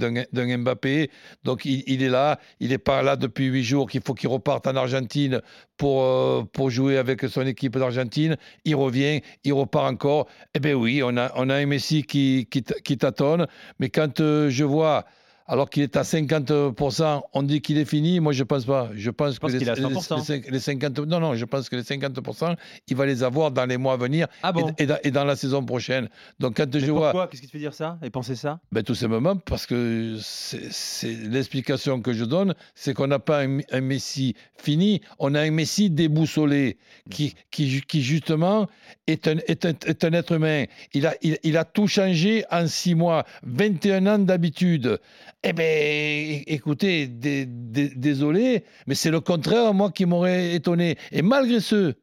Mbappé. 0.57 1.09
Donc 1.45 1.63
il, 1.63 1.83
il 1.87 2.03
est 2.03 2.09
là. 2.09 2.37
Il 2.59 2.69
n'est 2.69 2.77
pas 2.77 3.01
là 3.01 3.15
depuis 3.15 3.45
huit 3.45 3.63
jours 3.63 3.89
qu'il 3.89 4.01
faut 4.05 4.13
qu'il 4.13 4.27
reparte 4.27 4.67
en 4.67 4.75
Argentine 4.75 5.41
pour, 5.77 6.03
euh, 6.03 6.43
pour 6.51 6.69
jouer 6.69 6.97
avec 6.97 7.21
son 7.29 7.45
équipe 7.47 7.77
d'Argentine. 7.77 8.35
Il 8.65 8.75
revient, 8.75 9.21
il 9.45 9.53
repart 9.53 9.85
encore. 9.89 10.27
Eh 10.53 10.59
bien 10.59 10.75
oui, 10.81 11.01
on 11.03 11.15
a, 11.17 11.31
on 11.35 11.49
a 11.49 11.55
un 11.55 11.65
Messi 11.65 12.03
qui, 12.03 12.47
qui, 12.49 12.63
qui 12.63 12.97
tâtonne. 12.97 13.47
Mais 13.79 13.89
quand 13.89 14.19
euh, 14.19 14.49
je 14.49 14.63
vois, 14.63 15.05
alors 15.51 15.69
qu'il 15.69 15.83
est 15.83 15.97
à 15.97 16.03
50%, 16.03 17.23
on 17.33 17.43
dit 17.43 17.59
qu'il 17.59 17.77
est 17.77 17.83
fini. 17.83 18.21
Moi, 18.21 18.31
je 18.31 18.39
ne 18.39 18.45
pense 18.45 18.63
pas. 18.63 18.89
Je 18.95 19.09
pense, 19.09 19.37
pense 19.37 19.51
que 19.51 19.57
les, 19.57 19.65
100%. 19.65 20.45
les 20.45 20.49
les 20.49 20.59
50, 20.59 20.99
non, 20.99 21.19
non, 21.19 21.35
je 21.35 21.43
pense 21.43 21.67
que 21.67 21.75
les 21.75 21.81
50%, 21.81 22.55
il 22.87 22.95
va 22.95 23.05
les 23.05 23.21
avoir 23.21 23.51
dans 23.51 23.65
les 23.65 23.75
mois 23.75 23.93
à 23.93 23.97
venir 23.97 24.27
Ah 24.43 24.53
bon 24.53 24.69
et, 24.77 24.83
et 24.83 24.85
dans, 24.85 24.97
et 25.03 25.11
dans 25.11 25.25
la 25.25 25.35
saison 25.35 25.65
prochaine. 25.65 26.07
Donc 26.39 26.55
quand 26.55 26.73
Mais 26.73 26.79
je 26.79 26.89
vois, 26.89 27.27
Qu'est-ce 27.27 27.41
qui 27.41 27.47
te 27.47 27.51
fait 27.51 27.59
dire 27.59 27.73
ça? 27.73 27.99
Et 28.01 28.09
penser 28.09 28.37
ça? 28.37 28.61
Ben, 28.71 28.81
tout 28.81 28.95
simplement 28.95 29.35
parce 29.35 29.65
que 29.65 30.15
c'est 30.21 30.71
c'est 30.71 31.11
l'explication 31.11 31.99
que 31.99 32.13
je 32.13 32.23
donne, 32.23 32.55
c'est 32.73 32.93
qu'on 32.93 33.07
n'a 33.07 33.19
pas 33.19 33.43
un, 33.43 33.59
un 33.71 33.81
Messi 33.81 34.35
fini, 34.57 35.01
on 35.19 35.35
a 35.35 35.41
un 35.41 35.51
Messi 35.51 35.89
déboussolé 35.89 36.77
qui, 37.09 37.35
qui, 37.51 37.81
qui 37.81 38.01
justement 38.01 38.67
est 39.07 39.27
un, 39.27 39.35
est, 39.47 39.65
un, 39.65 39.73
est 39.85 40.03
un 40.05 40.13
être 40.13 40.31
humain. 40.31 40.63
Il 40.93 41.05
a, 41.07 41.15
il, 41.21 41.37
il 41.43 41.57
a 41.57 41.65
tout 41.65 41.87
changé 41.87 42.45
en 42.51 42.67
six 42.67 42.95
mois, 42.95 43.25
21 43.43 44.07
ans 44.07 44.19
d'habitude. 44.19 44.97
Eh 45.43 45.53
bien, 45.53 46.43
écoutez, 46.45 47.07
dé- 47.07 47.45
dé- 47.47 47.89
désolé, 47.95 48.63
mais 48.85 48.93
c'est 48.93 49.09
le 49.09 49.19
contraire, 49.21 49.73
moi, 49.73 49.89
qui 49.91 50.05
m'aurait 50.05 50.53
étonné. 50.53 50.97
Et 51.11 51.23
malgré 51.23 51.59
ce, 51.59 51.95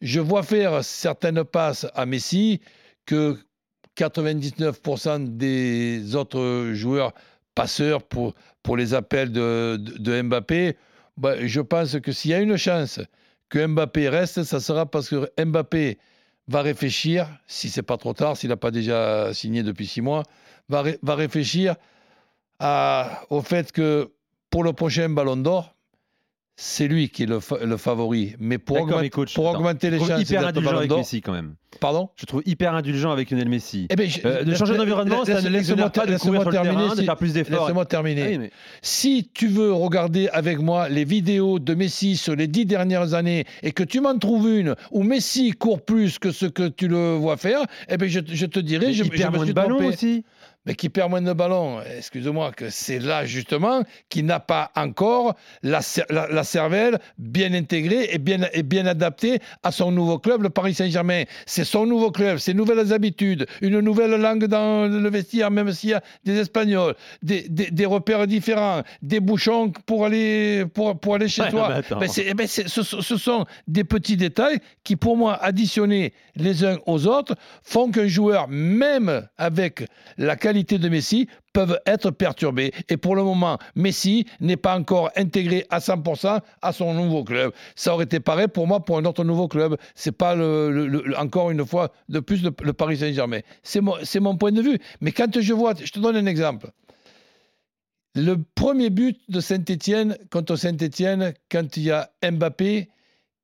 je 0.00 0.18
vois 0.20 0.42
faire 0.42 0.82
certaines 0.84 1.44
passes 1.44 1.86
à 1.94 2.04
Messi 2.06 2.60
que 3.06 3.38
99% 3.94 5.18
des 5.36 6.16
autres 6.16 6.70
joueurs 6.72 7.12
passeurs 7.54 8.02
pour, 8.02 8.34
pour 8.62 8.76
les 8.76 8.92
appels 8.94 9.30
de, 9.32 9.76
de, 9.78 10.22
Mbappé, 10.22 10.76
bah, 11.16 11.46
je 11.46 11.60
pense 11.60 11.98
que 12.00 12.10
s'il 12.12 12.32
y 12.32 12.34
a 12.34 12.40
une 12.40 12.56
chance 12.56 13.00
que 13.50 13.64
Mbappé 13.66 14.08
reste, 14.08 14.42
ça 14.44 14.58
sera 14.60 14.86
parce 14.86 15.08
que 15.08 15.30
Mbappé 15.44 15.98
va 16.48 16.62
réfléchir, 16.62 17.28
si 17.46 17.68
c'est 17.68 17.82
pas 17.82 17.96
trop 17.98 18.14
tard, 18.14 18.36
s'il 18.36 18.48
n'a 18.50 18.56
pas 18.56 18.70
déjà 18.72 19.32
signé 19.34 19.62
depuis 19.62 19.86
six 19.86 20.00
mois, 20.00 20.24
va, 20.68 20.84
va 21.02 21.14
réfléchir 21.14 21.76
à- 22.60 23.22
au 23.30 23.40
fait 23.42 23.72
que 23.72 24.10
pour 24.50 24.62
le 24.64 24.72
prochain 24.72 25.08
Ballon 25.08 25.36
d'Or, 25.36 25.74
c'est 26.62 26.88
lui 26.88 27.08
qui 27.08 27.22
est 27.22 27.26
le, 27.26 27.40
fa- 27.40 27.64
le 27.64 27.76
favori. 27.78 28.34
Mais 28.38 28.58
pour, 28.58 28.76
augmenter- 28.82 29.00
mais 29.00 29.08
coach, 29.08 29.32
pour 29.34 29.48
attends, 29.48 29.60
augmenter 29.60 29.86
je 29.86 29.92
les 29.92 29.98
chances 29.98 30.20
hyper 30.20 30.46
indulgent 30.46 30.66
Ballon 30.66 30.78
avec 30.78 30.90
Messi 30.90 31.22
quand 31.22 31.32
même. 31.32 31.54
pardon? 31.80 32.10
Je 32.16 32.26
trouve 32.26 32.42
hyper 32.44 32.74
indulgent 32.74 33.10
avec 33.10 33.30
Lionel 33.30 33.48
Messi. 33.48 33.86
Eh 33.88 33.96
ben, 33.96 34.06
je- 34.10 34.20
Euh, 34.26 34.44
de 34.44 34.54
changer 34.54 34.76
d'environnement, 34.76 35.24
ça 35.24 35.40
ne 35.40 35.48
l'exonère 35.48 35.90
pas 35.90 36.04
de 36.04 36.10
laisse-moi 36.12 36.36
courir 36.36 36.42
sur 36.42 36.50
le 36.50 36.54
terminer, 36.56 36.82
terrain, 36.82 36.94
de 36.96 37.00
si- 37.00 37.06
faire 37.06 37.16
plus 37.16 37.32
d'efforts. 37.32 37.64
Laisse-moi 37.64 37.86
terminer. 37.86 38.22
Ah 38.22 38.28
oui, 38.28 38.38
mais- 38.38 38.50
Si 38.82 39.30
tu 39.32 39.48
veux 39.48 39.72
regarder 39.72 40.28
avec 40.34 40.58
moi 40.58 40.90
les 40.90 41.04
vidéos 41.04 41.58
de 41.60 41.72
Messi 41.72 42.18
sur 42.18 42.36
les 42.36 42.46
dix 42.46 42.66
dernières 42.66 43.14
années 43.14 43.46
et 43.62 43.72
que 43.72 43.82
tu 43.84 44.00
m'en 44.02 44.18
trouves 44.18 44.50
une 44.50 44.74
où 44.90 45.02
Messi 45.02 45.52
court 45.52 45.80
plus 45.82 46.18
que 46.18 46.30
ce 46.30 46.44
que 46.44 46.68
tu 46.68 46.88
le 46.88 47.14
vois 47.14 47.38
faire, 47.38 47.62
eh 47.88 47.96
ben 47.96 48.06
je, 48.06 48.20
je 48.26 48.44
te 48.44 48.60
dirai, 48.60 48.88
mais 48.88 48.92
je, 48.92 49.04
me 49.04 49.30
moins 49.30 49.44
suis 49.46 49.54
de 49.54 49.60
trompé. 49.62 49.84
aussi. 49.86 50.24
Mais 50.66 50.74
qui 50.74 50.90
perd 50.90 51.08
moins 51.08 51.22
de 51.22 51.32
ballons. 51.32 51.80
Excuse-moi, 51.96 52.52
que 52.52 52.68
c'est 52.68 52.98
là 52.98 53.24
justement 53.24 53.82
qui 54.10 54.22
n'a 54.22 54.40
pas 54.40 54.70
encore 54.76 55.34
la, 55.62 55.80
la- 56.10 56.28
la 56.28 56.44
cervelle 56.44 56.98
bien 57.16 57.54
intégrée 57.54 58.10
et 58.12 58.18
bien, 58.18 58.40
et 58.52 58.62
bien 58.62 58.84
adaptée 58.84 59.38
à 59.62 59.72
son 59.72 59.90
nouveau 59.90 60.18
club, 60.18 60.42
le 60.42 60.50
Paris 60.50 60.74
Saint-Germain. 60.74 61.22
C'est 61.46 61.64
son 61.64 61.86
nouveau 61.86 62.10
club, 62.10 62.36
ses 62.36 62.52
nouvelles 62.52 62.92
habitudes, 62.92 63.46
une 63.62 63.80
nouvelle 63.80 64.10
langue 64.20 64.44
dans 64.44 64.86
le 64.86 65.08
vestiaire, 65.08 65.50
même 65.50 65.72
s'il 65.72 65.90
y 65.90 65.94
a 65.94 66.02
des 66.26 66.36
Espagnols, 66.38 66.94
des, 67.22 67.48
des- 67.48 67.70
des 67.70 67.86
repères 67.86 68.26
différents, 68.26 68.82
des 69.00 69.20
bouchons 69.20 69.72
pour 69.86 70.04
aller, 70.04 70.66
pour, 70.74 71.00
pour 71.00 71.14
aller 71.14 71.28
chez 71.28 71.40
Ouais, 71.40 71.50
toi. 71.50 71.68
mais 71.70 71.74
attends. 71.76 71.98
Ben, 72.00 72.08
c'est- 72.08 72.26
eh 72.28 72.34
ben, 72.34 72.46
ce, 72.46 72.68
ce 72.68 73.16
sont 73.16 73.46
des 73.66 73.84
petits 73.84 74.18
détails 74.18 74.58
qui, 74.84 74.96
pour 74.96 75.16
moi, 75.16 75.42
additionnés 75.42 76.12
les 76.36 76.66
uns 76.66 76.76
aux 76.84 77.06
autres, 77.06 77.34
font 77.62 77.90
qu'un 77.90 78.08
joueur, 78.08 78.46
même 78.48 79.26
avec 79.38 79.84
la 80.18 80.36
qualité 80.36 80.49
qualités 80.50 80.78
de 80.78 80.88
Messi 80.88 81.28
peuvent 81.52 81.78
être 81.86 82.10
perturbées. 82.10 82.72
Et 82.88 82.96
pour 82.96 83.14
le 83.14 83.22
moment, 83.22 83.58
Messi 83.76 84.26
n'est 84.40 84.56
pas 84.56 84.76
encore 84.76 85.10
intégré 85.14 85.64
à 85.70 85.78
100% 85.78 86.40
à 86.60 86.72
son 86.72 86.92
nouveau 86.92 87.22
club. 87.22 87.52
Ça 87.76 87.94
aurait 87.94 88.04
été 88.04 88.18
pareil 88.18 88.48
pour 88.48 88.66
moi 88.66 88.84
pour 88.84 88.98
un 88.98 89.04
autre 89.04 89.22
nouveau 89.22 89.46
club. 89.46 89.76
C'est 89.94 90.10
pas 90.10 90.34
le, 90.34 91.14
encore 91.16 91.52
une 91.52 91.64
fois 91.64 91.92
de 92.08 92.18
plus 92.18 92.42
le, 92.42 92.50
Paris 92.72 92.96
Saint-Germain. 92.96 93.40
C'est 93.62 93.80
mon, 93.80 94.36
point 94.36 94.50
de 94.50 94.60
vue. 94.60 94.78
Mais 95.00 95.12
quand 95.12 95.40
je 95.40 95.52
vois, 95.52 95.74
je 95.80 95.92
te 95.92 96.00
donne 96.00 96.16
un 96.16 96.26
exemple. 96.26 96.70
Le 98.16 98.34
premier 98.56 98.90
but 98.90 99.20
de 99.28 99.38
Saint-Etienne 99.38 100.18
contre 100.32 100.56
Saint-Etienne, 100.56 101.32
quand 101.48 101.76
il 101.76 101.84
y 101.84 101.90
a 101.92 102.10
Mbappé 102.28 102.88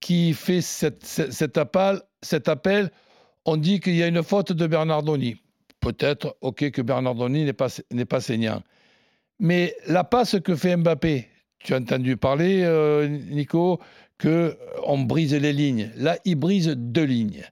qui 0.01 0.35
fait 0.35 0.61
cet, 0.61 1.57
appel, 1.57 2.01
cet 2.21 2.49
appel, 2.49 2.91
on 3.45 3.57
dit 3.57 3.79
qu'il 3.79 3.95
y 3.95 4.03
a 4.03 4.09
une 4.09 4.25
faute 4.25 4.51
de 4.53 4.67
Bernardoni. 4.67 5.37
Peut-être, 5.87 6.37
ok, 6.41 6.73
que 6.73 6.83
Bernardoni 6.83 7.45
n'est 7.45 7.53
pas, 7.53 7.69
n'est 7.93 8.07
pas 8.07 8.21
saignant. 8.21 8.61
Mais 9.39 9.73
la 9.87 10.03
passe 10.03 10.37
que 10.41 10.57
fait 10.57 10.77
Mbappé, 10.77 11.29
tu 11.61 11.75
as 11.75 11.77
entendu 11.77 12.17
parler, 12.17 12.65
euh, 12.65 13.07
Nico, 13.07 13.79
que 14.19 14.57
on 14.85 14.99
brise 14.99 15.35
les 15.35 15.53
lignes. 15.53 15.91
Là, 15.97 16.17
il 16.25 16.37
brise 16.37 16.69
deux 16.77 17.05
lignes. 17.05 17.43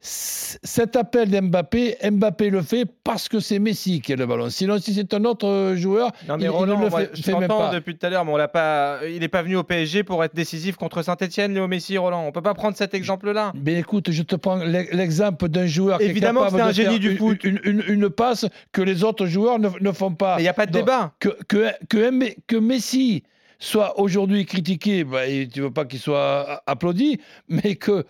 Cet 0.00 0.96
appel 0.96 1.28
d'Mbappé, 1.30 1.96
Mbappé 2.10 2.48
le 2.50 2.62
fait 2.62 2.86
parce 3.04 3.28
que 3.28 3.40
c'est 3.40 3.58
Messi 3.58 4.00
qui 4.00 4.12
a 4.12 4.16
le 4.16 4.26
ballon. 4.26 4.48
Sinon, 4.48 4.78
si 4.78 4.94
c'est 4.94 5.12
un 5.14 5.24
autre 5.24 5.46
euh, 5.46 5.76
joueur, 5.76 6.10
Non 6.28 6.36
mais 6.38 6.44
il, 6.44 6.50
ne 6.50 6.66
le 6.66 6.76
moi, 6.76 6.90
fait, 6.90 7.10
je 7.14 7.22
fait 7.22 7.34
même 7.34 7.48
pas. 7.48 7.70
depuis 7.72 7.96
tout 7.96 8.06
à 8.06 8.10
l'heure, 8.10 8.24
mais 8.24 8.32
on 8.32 8.36
l'a 8.36 8.48
pas. 8.48 9.00
Il 9.06 9.20
n'est 9.20 9.28
pas 9.28 9.42
venu 9.42 9.56
au 9.56 9.62
PSG 9.62 10.02
pour 10.04 10.22
être 10.24 10.34
décisif 10.34 10.76
contre 10.76 11.02
Saint-Etienne, 11.02 11.52
Léo 11.54 11.68
Messi, 11.68 11.98
Roland. 11.98 12.24
On 12.26 12.32
peut 12.32 12.42
pas 12.42 12.54
prendre 12.54 12.76
cet 12.76 12.94
exemple-là. 12.94 13.52
Mais 13.54 13.78
écoute, 13.78 14.10
je 14.10 14.22
te 14.22 14.36
prends 14.36 14.56
l'e- 14.56 14.88
l'exemple 14.92 15.48
d'un 15.48 15.66
joueur 15.66 16.00
Évidemment 16.00 16.46
qui 16.46 16.52
que 16.52 16.58
est 16.58 16.62
un 16.62 16.68
de 16.68 16.72
génie 16.72 16.88
faire 16.92 16.98
du 17.00 17.10
une, 17.12 17.18
foot. 17.18 17.44
Une, 17.44 17.60
une- 17.64 17.84
une 17.88 18.10
passe 18.10 18.46
que 18.72 18.80
les 18.82 19.04
autres 19.04 19.26
joueurs 19.26 19.58
ne, 19.58 19.68
ne 19.80 19.92
font 19.92 20.14
pas. 20.14 20.36
Mais 20.36 20.42
il 20.42 20.44
n'y 20.44 20.48
a 20.48 20.54
pas 20.54 20.66
de 20.66 20.72
Donc, 20.72 20.82
débat. 20.82 21.12
Que, 21.18 21.28
que, 21.48 21.70
que, 21.88 21.98
M- 21.98 22.34
que 22.46 22.56
Messi 22.56 23.22
soit 23.58 23.98
aujourd'hui 23.98 24.44
critiqué, 24.46 25.04
bah, 25.04 25.26
tu 25.52 25.60
veux 25.60 25.70
pas 25.70 25.84
qu'il 25.84 25.98
soit 25.98 26.62
applaudi, 26.66 27.20
mais 27.48 27.76
que 27.76 28.04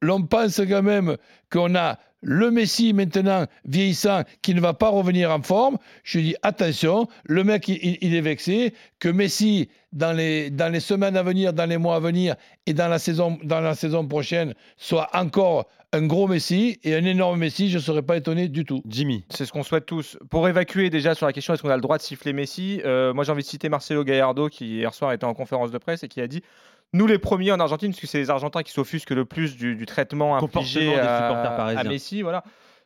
l'on 0.00 0.22
pense 0.22 0.60
quand 0.68 0.82
même 0.82 1.16
qu'on 1.50 1.74
a 1.74 1.98
le 2.22 2.50
Messi 2.50 2.92
maintenant 2.92 3.46
vieillissant 3.64 4.22
qui 4.42 4.54
ne 4.54 4.60
va 4.60 4.74
pas 4.74 4.88
revenir 4.88 5.30
en 5.30 5.42
forme, 5.42 5.78
je 6.04 6.18
dis 6.20 6.34
attention, 6.42 7.08
le 7.24 7.44
mec 7.44 7.68
il, 7.68 8.14
est 8.14 8.20
vexé, 8.20 8.74
que 8.98 9.08
Messi 9.08 9.68
dans 9.92 10.12
les, 10.12 10.50
dans 10.50 10.72
les 10.72 10.80
semaines 10.80 11.16
à 11.16 11.22
venir, 11.22 11.52
dans 11.52 11.66
les 11.66 11.78
mois 11.78 11.96
à 11.96 12.00
venir 12.00 12.36
et 12.66 12.74
dans 12.74 12.88
la 12.88 12.98
saison, 12.98 13.38
dans 13.42 13.60
la 13.60 13.74
saison 13.74 14.06
prochaine 14.06 14.54
soit 14.76 15.08
encore 15.14 15.66
un 15.92 16.06
gros 16.06 16.28
Messi 16.28 16.78
et 16.84 16.94
un 16.94 17.04
énorme 17.04 17.40
Messi, 17.40 17.68
je 17.68 17.78
ne 17.78 17.82
serais 17.82 18.02
pas 18.02 18.16
étonné 18.16 18.48
du 18.48 18.64
tout. 18.64 18.80
Jimmy. 18.86 19.24
C'est 19.30 19.44
ce 19.44 19.52
qu'on 19.52 19.64
souhaite 19.64 19.86
tous. 19.86 20.16
Pour 20.30 20.48
évacuer 20.48 20.88
déjà 20.88 21.14
sur 21.14 21.26
la 21.26 21.32
question 21.32 21.52
est-ce 21.52 21.62
qu'on 21.62 21.70
a 21.70 21.76
le 21.76 21.82
droit 21.82 21.96
de 21.98 22.02
siffler 22.02 22.32
Messi, 22.32 22.80
euh, 22.84 23.12
moi 23.12 23.24
j'ai 23.24 23.32
envie 23.32 23.42
de 23.42 23.48
citer 23.48 23.68
Marcelo 23.68 24.04
Gallardo 24.04 24.48
qui 24.48 24.76
hier 24.76 24.94
soir 24.94 25.12
était 25.12 25.24
en 25.24 25.34
conférence 25.34 25.72
de 25.72 25.78
presse 25.78 26.04
et 26.04 26.08
qui 26.08 26.20
a 26.20 26.28
dit 26.28 26.42
nous 26.92 27.06
les 27.06 27.18
premiers 27.18 27.52
en 27.52 27.60
Argentine, 27.60 27.90
parce 27.90 28.00
que 28.00 28.06
c'est 28.06 28.18
les 28.18 28.30
Argentins 28.30 28.62
qui 28.62 28.72
s'offusquent 28.72 29.10
le 29.10 29.24
plus 29.24 29.56
du, 29.56 29.76
du 29.76 29.86
traitement 29.86 30.36
infligé 30.36 30.90
des 30.90 30.94
à, 30.96 31.66
à. 31.66 31.84
Messi. 31.84 32.22
Voilà. 32.22 32.42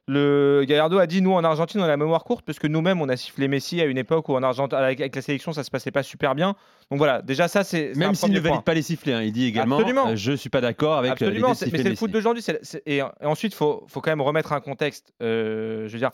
Le 0.07 0.65
Gallardo 0.69 0.99
a 0.99 1.07
dit 1.07 1.23
nous 1.23 1.33
en 1.33 1.43
Argentine 1.45 1.81
on 1.81 1.85
a 1.85 1.89
la 1.89 1.97
mémoire 1.97 2.25
courte 2.25 2.45
parce 2.45 2.59
que 2.59 2.67
nous-mêmes 2.67 3.01
on 3.01 3.09
a 3.09 3.17
sifflé 3.17 3.49
Messi 3.49 3.81
à 3.81 3.87
une 3.87 3.97
époque 3.97 4.29
où 4.29 4.35
en 4.35 4.43
Argentine 4.43 4.77
avec 4.77 5.17
la 5.17 5.23
sélection 5.23 5.55
ça 5.55 5.65
se 5.65 5.71
passait 5.71 5.91
pas 5.93 6.03
super 6.03 6.35
bien. 6.35 6.57
Donc 6.91 6.99
voilà, 6.99 7.23
déjà 7.23 7.49
ça 7.49 7.65
c'est 7.65 7.95
Même 7.97 8.15
s'il 8.15 8.31
ne 8.33 8.39
valide 8.39 8.61
pas 8.65 8.75
les 8.75 8.83
sifflets, 8.83 9.15
hein, 9.15 9.23
il 9.23 9.33
dit 9.33 9.47
également 9.47 9.77
Absolument. 9.79 10.09
euh, 10.09 10.17
je 10.17 10.33
suis 10.33 10.51
pas 10.51 10.61
d'accord 10.61 10.99
avec 10.99 11.13
euh, 11.13 11.15
Absolument, 11.15 11.49
mais 11.49 11.55
c'est 11.55 11.89
le 11.89 11.97
foot 11.97 12.11
d'aujourd'hui. 12.11 12.45
et 12.85 13.01
ensuite, 13.23 13.55
il 13.55 13.57
faut, 13.57 13.87
faut 13.89 14.03
quand 14.03 14.11
même 14.11 14.21
remettre 14.21 14.53
un 14.53 14.61
contexte. 14.61 15.15
Euh, 15.23 15.89
je 15.89 15.93
veux 15.95 15.99
dire, 15.99 16.11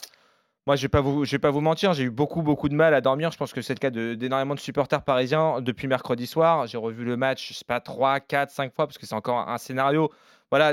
moi, 0.67 0.77
je 0.77 0.83
ne 0.83 0.85
vais, 0.85 0.89
pas 0.89 1.01
vous- 1.01 1.25
vais 1.25 1.39
pas 1.39 1.51
vous 1.51 1.61
mentir, 1.61 1.95
j'ai 1.95 2.05
eu 2.05 2.11
beaucoup, 2.11 2.43
beaucoup 2.43 2.69
de 2.69 2.75
mal 2.75 2.95
à 2.95 3.01
dormir. 3.01 3.31
Je 3.33 3.37
pense 3.39 3.53
que 3.53 3.63
c'est 3.63 3.75
le 3.75 3.79
cas 3.79 3.91
d'énormément 3.91 4.55
de, 4.55 4.61
supporters 4.61 5.03
parisiens 5.03 5.61
depuis 5.61 5.89
mercredi 5.89 6.27
soir. 6.27 6.67
J'ai 6.67 6.79
revu 6.79 7.05
le 7.05 7.17
match, 7.17 7.49
je 7.49 7.55
sais 7.55 7.65
pas, 7.67 7.81
3, 7.81 8.21
4, 8.21 8.51
5 8.51 8.75
fois, 8.75 8.87
parce 8.87 8.99
que 8.99 9.07
c'est 9.07 9.15
encore 9.15 9.49
un 9.49 9.59
scénario. 9.59 10.11
Voilà, 10.51 10.73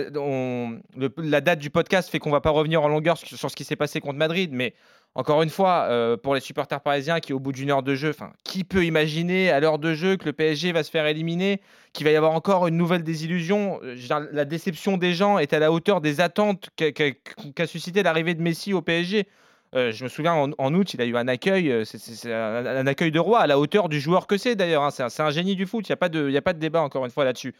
la 1.17 1.41
date 1.41 1.59
du 1.59 1.69
podcast 1.69 2.09
fait 2.09 2.19
qu'on 2.19 2.31
va 2.31 2.41
pas 2.41 2.49
revenir 2.49 2.81
en 2.81 2.87
longueur 2.87 3.17
sur, 3.17 3.49
ce 3.49 3.55
qui 3.55 3.63
s'est 3.63 3.75
passé 3.75 3.99
contre 4.01 4.17
Madrid, 4.17 4.49
mais 4.51 4.73
encore 5.13 5.41
une 5.43 5.49
fois, 5.51 5.85
euh, 5.89 6.17
pour 6.17 6.33
les 6.35 6.41
supporters 6.41 6.81
parisiens 6.81 7.19
qui, 7.19 7.31
au 7.31 7.39
bout 7.39 7.51
d'une 7.51 7.69
heure 7.71 7.83
de 7.83 7.95
jeu, 7.95 8.13
qui 8.43 8.63
peut 8.63 8.85
imaginer 8.85 9.51
à 9.51 9.59
l'heure 9.59 9.77
de 9.79 9.93
jeu 9.93 10.17
que 10.17 10.25
le 10.25 10.33
PSG 10.33 10.71
va 10.71 10.83
se 10.83 10.89
faire 10.89 11.05
éliminer 11.05 11.61
qu'il 11.93 12.05
va 12.05 12.11
y 12.11 12.15
avoir 12.15 12.31
encore 12.33 12.67
une 12.67 12.75
nouvelle 12.75 13.03
désillusion. 13.03 13.79
Euh, 13.83 13.95
La 14.31 14.45
déception 14.45 14.97
des 14.97 15.13
gens 15.13 15.37
est 15.37 15.53
à 15.53 15.59
la 15.59 15.71
hauteur 15.71 16.01
des 16.01 16.21
attentes 16.21 16.69
qu'a 16.75 17.67
suscité 17.67 18.03
l'arrivée 18.03 18.33
de 18.33 18.41
Messi 18.41 18.73
au 18.73 18.81
PSG. 18.81 19.27
Euh, 19.75 19.91
je 19.91 20.03
me 20.03 20.09
souviens 20.09 20.33
en, 20.33 20.51
en 20.57 20.73
août, 20.73 20.93
il 20.93 21.01
a 21.01 21.05
eu 21.05 21.17
un 21.17 21.27
accueil, 21.27 21.71
euh, 21.71 21.83
c'est- 21.85 22.31
un, 22.31 22.65
un 22.65 22.87
accueil 22.87 23.11
de 23.11 23.19
roi 23.19 23.39
à 23.39 23.47
la 23.47 23.59
hauteur 23.59 23.89
du 23.89 23.99
joueur 23.99 24.27
que 24.27 24.37
c'est 24.37 24.55
d'ailleurs. 24.55 24.83
hein. 24.83 24.91
C'est 24.91 25.21
un, 25.21 25.29
génie 25.29 25.55
du 25.55 25.65
foot. 25.65 25.87
Il 25.87 25.91
n'y 25.91 25.93
a 25.93 25.97
pas 25.97 26.09
de, 26.09 26.29
il 26.29 26.37
a 26.37 26.41
pas 26.41 26.53
de 26.53 26.59
débat 26.59 26.81
encore 26.81 27.05
une 27.05 27.11
fois 27.11 27.25
là-dessus. 27.25 27.53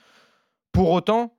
Pour 0.71 0.91
autant, 0.91 1.37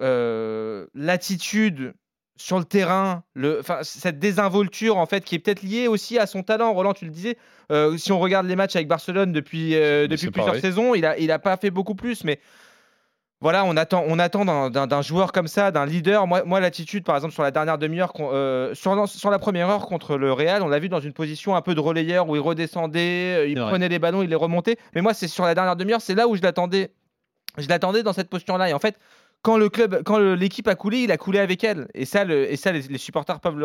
euh, 0.00 0.86
l'attitude 0.94 1.94
sur 2.36 2.58
le 2.58 2.64
terrain, 2.64 3.22
le, 3.34 3.60
cette 3.82 4.18
désinvolture 4.18 4.96
en 4.96 5.06
fait 5.06 5.24
qui 5.24 5.36
est 5.36 5.38
peut-être 5.38 5.62
liée 5.62 5.86
aussi 5.86 6.18
à 6.18 6.26
son 6.26 6.42
talent. 6.42 6.72
Roland, 6.72 6.94
tu 6.94 7.04
le 7.04 7.10
disais. 7.10 7.36
si 7.96 8.10
on 8.10 8.18
regarde 8.18 8.46
les 8.46 8.56
matchs 8.56 8.74
avec 8.74 8.88
Barcelone 8.88 9.32
depuis, 9.32 9.74
plusieurs 10.08 10.32
pareil. 10.32 10.60
saisons, 10.60 10.94
il 10.94 11.04
a, 11.04 11.16
il 11.18 11.30
a 11.30 11.38
pas 11.38 11.56
fait 11.56 11.70
beaucoup 11.70 11.94
plus, 11.94 12.24
mais 12.24 12.40
voilà, 13.42 13.64
on 13.66 13.76
attend, 13.76 14.04
on 14.06 14.18
attend 14.18 14.70
d'un- 14.70 15.02
joueur 15.02 15.32
comme 15.32 15.48
ça, 15.48 15.70
d'un 15.70 15.84
leader. 15.84 16.26
Moi, 16.26 16.42
moi 16.46 16.60
l'attitude, 16.60 17.04
par 17.04 17.16
exemple, 17.16 17.34
sur 17.34 17.42
la 17.42 17.50
dernière 17.50 17.76
demi-heure, 17.76 18.12
euh, 18.20 18.74
sur, 18.74 19.08
sur 19.08 19.30
la 19.30 19.38
première 19.38 19.68
heure 19.68 19.86
contre 19.86 20.16
le 20.16 20.32
Real, 20.32 20.62
on 20.62 20.68
l'a 20.68 20.78
vu 20.78 20.88
dans 20.88 21.00
une 21.00 21.12
position 21.12 21.54
un 21.56 21.60
peu 21.60 21.74
de 21.74 21.80
relayeur 21.80 22.28
où 22.28 22.36
il 22.36 22.40
redescendait, 22.40 23.34
euh, 23.38 23.46
il 23.48 23.58
prenait 23.68 23.88
les 23.88 23.98
ballons, 23.98 24.22
il 24.22 24.30
les 24.30 24.36
remontait. 24.36 24.76
Mais 24.94 25.02
moi, 25.02 25.12
c'est 25.12 25.28
sur 25.28 25.44
la 25.44 25.54
dernière 25.54 25.76
demi-heure, 25.76 26.00
c'est 26.00 26.14
là 26.14 26.26
où 26.28 26.36
je 26.36 26.42
l'attendais. 26.42 26.92
Je 27.58 27.68
l'attendais 27.68 28.02
dans 28.02 28.12
cette 28.14 28.30
posture-là. 28.30 28.70
Et 28.70 28.72
en 28.72 28.78
fait, 28.78 28.98
quand 29.42 29.58
le 29.58 29.68
club, 29.68 30.02
quand 30.04 30.18
l'équipe 30.18 30.68
a 30.68 30.74
coulé, 30.76 30.98
il 31.00 31.10
a 31.12 31.16
coulé 31.18 31.38
avec 31.40 31.64
elle. 31.64 31.88
Et 31.94 32.04
ça, 32.04 32.24
le- 32.24 32.50
et 32.50 32.56
ça, 32.56 32.70
les, 32.72 32.82
les 32.82 32.98
supporters 32.98 33.40
peuvent, 33.40 33.58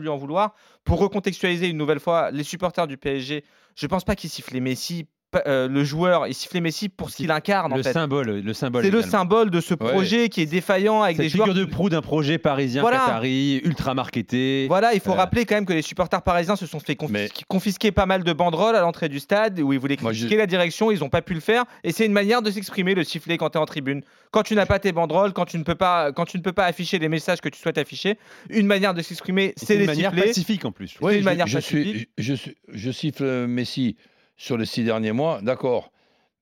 lui 0.00 0.08
en 0.08 0.16
vouloir. 0.16 0.54
Pour 0.84 1.00
recontextualiser 1.00 1.68
une 1.68 1.76
nouvelle 1.76 2.00
fois, 2.00 2.30
les 2.30 2.44
supporters 2.44 2.86
du 2.86 2.96
PSG, 2.96 3.44
je 3.74 3.86
pense 3.88 4.04
pas 4.04 4.14
qu'ils 4.14 4.30
sifflaient 4.30 4.60
Messi, 4.60 5.08
euh, 5.46 5.68
le 5.68 5.84
joueur, 5.84 6.26
ils 6.26 6.34
sifflaient 6.34 6.60
Messi 6.60 6.88
pour 6.88 7.10
ce 7.10 7.16
qu'il 7.16 7.30
incarne. 7.30 7.72
en 7.72 7.76
Le 7.76 7.82
fait. 7.82 7.92
symbole, 7.92 8.40
le 8.40 8.52
symbole. 8.54 8.84
C'est 8.84 8.90
le 8.90 9.02
symbole 9.02 9.50
de 9.50 9.60
ce 9.60 9.74
projet 9.74 10.28
qui 10.28 10.40
est 10.42 10.46
défaillant 10.46 11.02
avec 11.02 11.16
Cette 11.16 11.24
des 11.24 11.28
joueurs. 11.30 11.48
figure 11.48 11.66
de 11.66 11.70
proue 11.70 11.88
d'un 11.90 12.02
projet 12.02 12.38
parisien 12.38 12.80
Voilà. 12.82 12.98
qatari, 12.98 13.60
ultra 13.64 13.94
marketé. 13.94 14.66
Voilà, 14.68 14.94
il 14.94 15.00
faut 15.00 15.12
Euh, 15.12 15.14
rappeler 15.14 15.44
quand 15.44 15.54
même 15.54 15.66
que 15.66 15.72
les 15.72 15.82
supporters 15.82 16.22
parisiens 16.22 16.56
se 16.56 16.66
sont 16.66 16.80
fait 16.80 16.94
confis- 16.94 17.12
Mais- 17.12 17.28
confisquer 17.48 17.92
pas 17.92 18.06
mal 18.06 18.24
de 18.24 18.32
banderoles 18.32 18.76
à 18.76 18.80
l'entrée 18.80 19.08
du 19.08 19.20
stade 19.20 19.60
où 19.60 19.72
ils 19.72 19.78
voulaient 19.78 19.96
Moi, 20.00 20.12
critiquer 20.12 20.34
je- 20.34 20.38
la 20.38 20.46
direction, 20.46 20.90
ils 20.90 21.00
n'ont 21.00 21.08
pas 21.08 21.22
pu 21.22 21.34
le 21.34 21.40
faire. 21.40 21.64
Et 21.84 21.92
c'est 21.92 22.06
une 22.06 22.12
manière 22.12 22.42
de 22.42 22.50
s'exprimer, 22.50 22.94
le 22.94 23.04
sifflet 23.04 23.36
quand 23.38 23.50
tu 23.50 23.58
es 23.58 23.60
en 23.60 23.66
tribune. 23.66 24.02
Quand 24.30 24.42
tu 24.42 24.54
n'as 24.54 24.66
pas 24.66 24.78
tes 24.78 24.92
banderoles, 24.92 25.32
quand 25.32 25.44
tu, 25.44 25.58
ne 25.58 25.62
peux 25.62 25.74
pas, 25.76 26.10
quand 26.12 26.24
tu 26.24 26.36
ne 26.38 26.42
peux 26.42 26.52
pas 26.52 26.64
afficher 26.64 26.98
les 26.98 27.08
messages 27.08 27.40
que 27.40 27.48
tu 27.48 27.60
souhaites 27.60 27.78
afficher, 27.78 28.18
une 28.50 28.66
manière 28.66 28.92
de 28.94 29.00
s'exprimer, 29.02 29.44
et 29.46 29.54
c'est 29.56 29.74
une 29.74 29.80
les 29.82 29.86
manière 29.86 30.10
sifflets. 30.10 30.26
pacifique 30.28 30.64
en 30.64 30.72
plus. 30.72 30.88
C'est 30.88 31.04
Oui, 31.04 31.14
une 31.14 31.20
je, 31.20 31.24
manière 31.24 31.46
je 31.46 31.58
suis, 31.60 31.84
pacifique. 32.18 32.48
je, 32.72 32.90
siffle 32.90 33.46
Messi 33.46 33.96
sur 34.36 34.56
les 34.58 34.66
six 34.66 34.84
derniers 34.84 35.12
mois, 35.12 35.40
d'accord. 35.42 35.90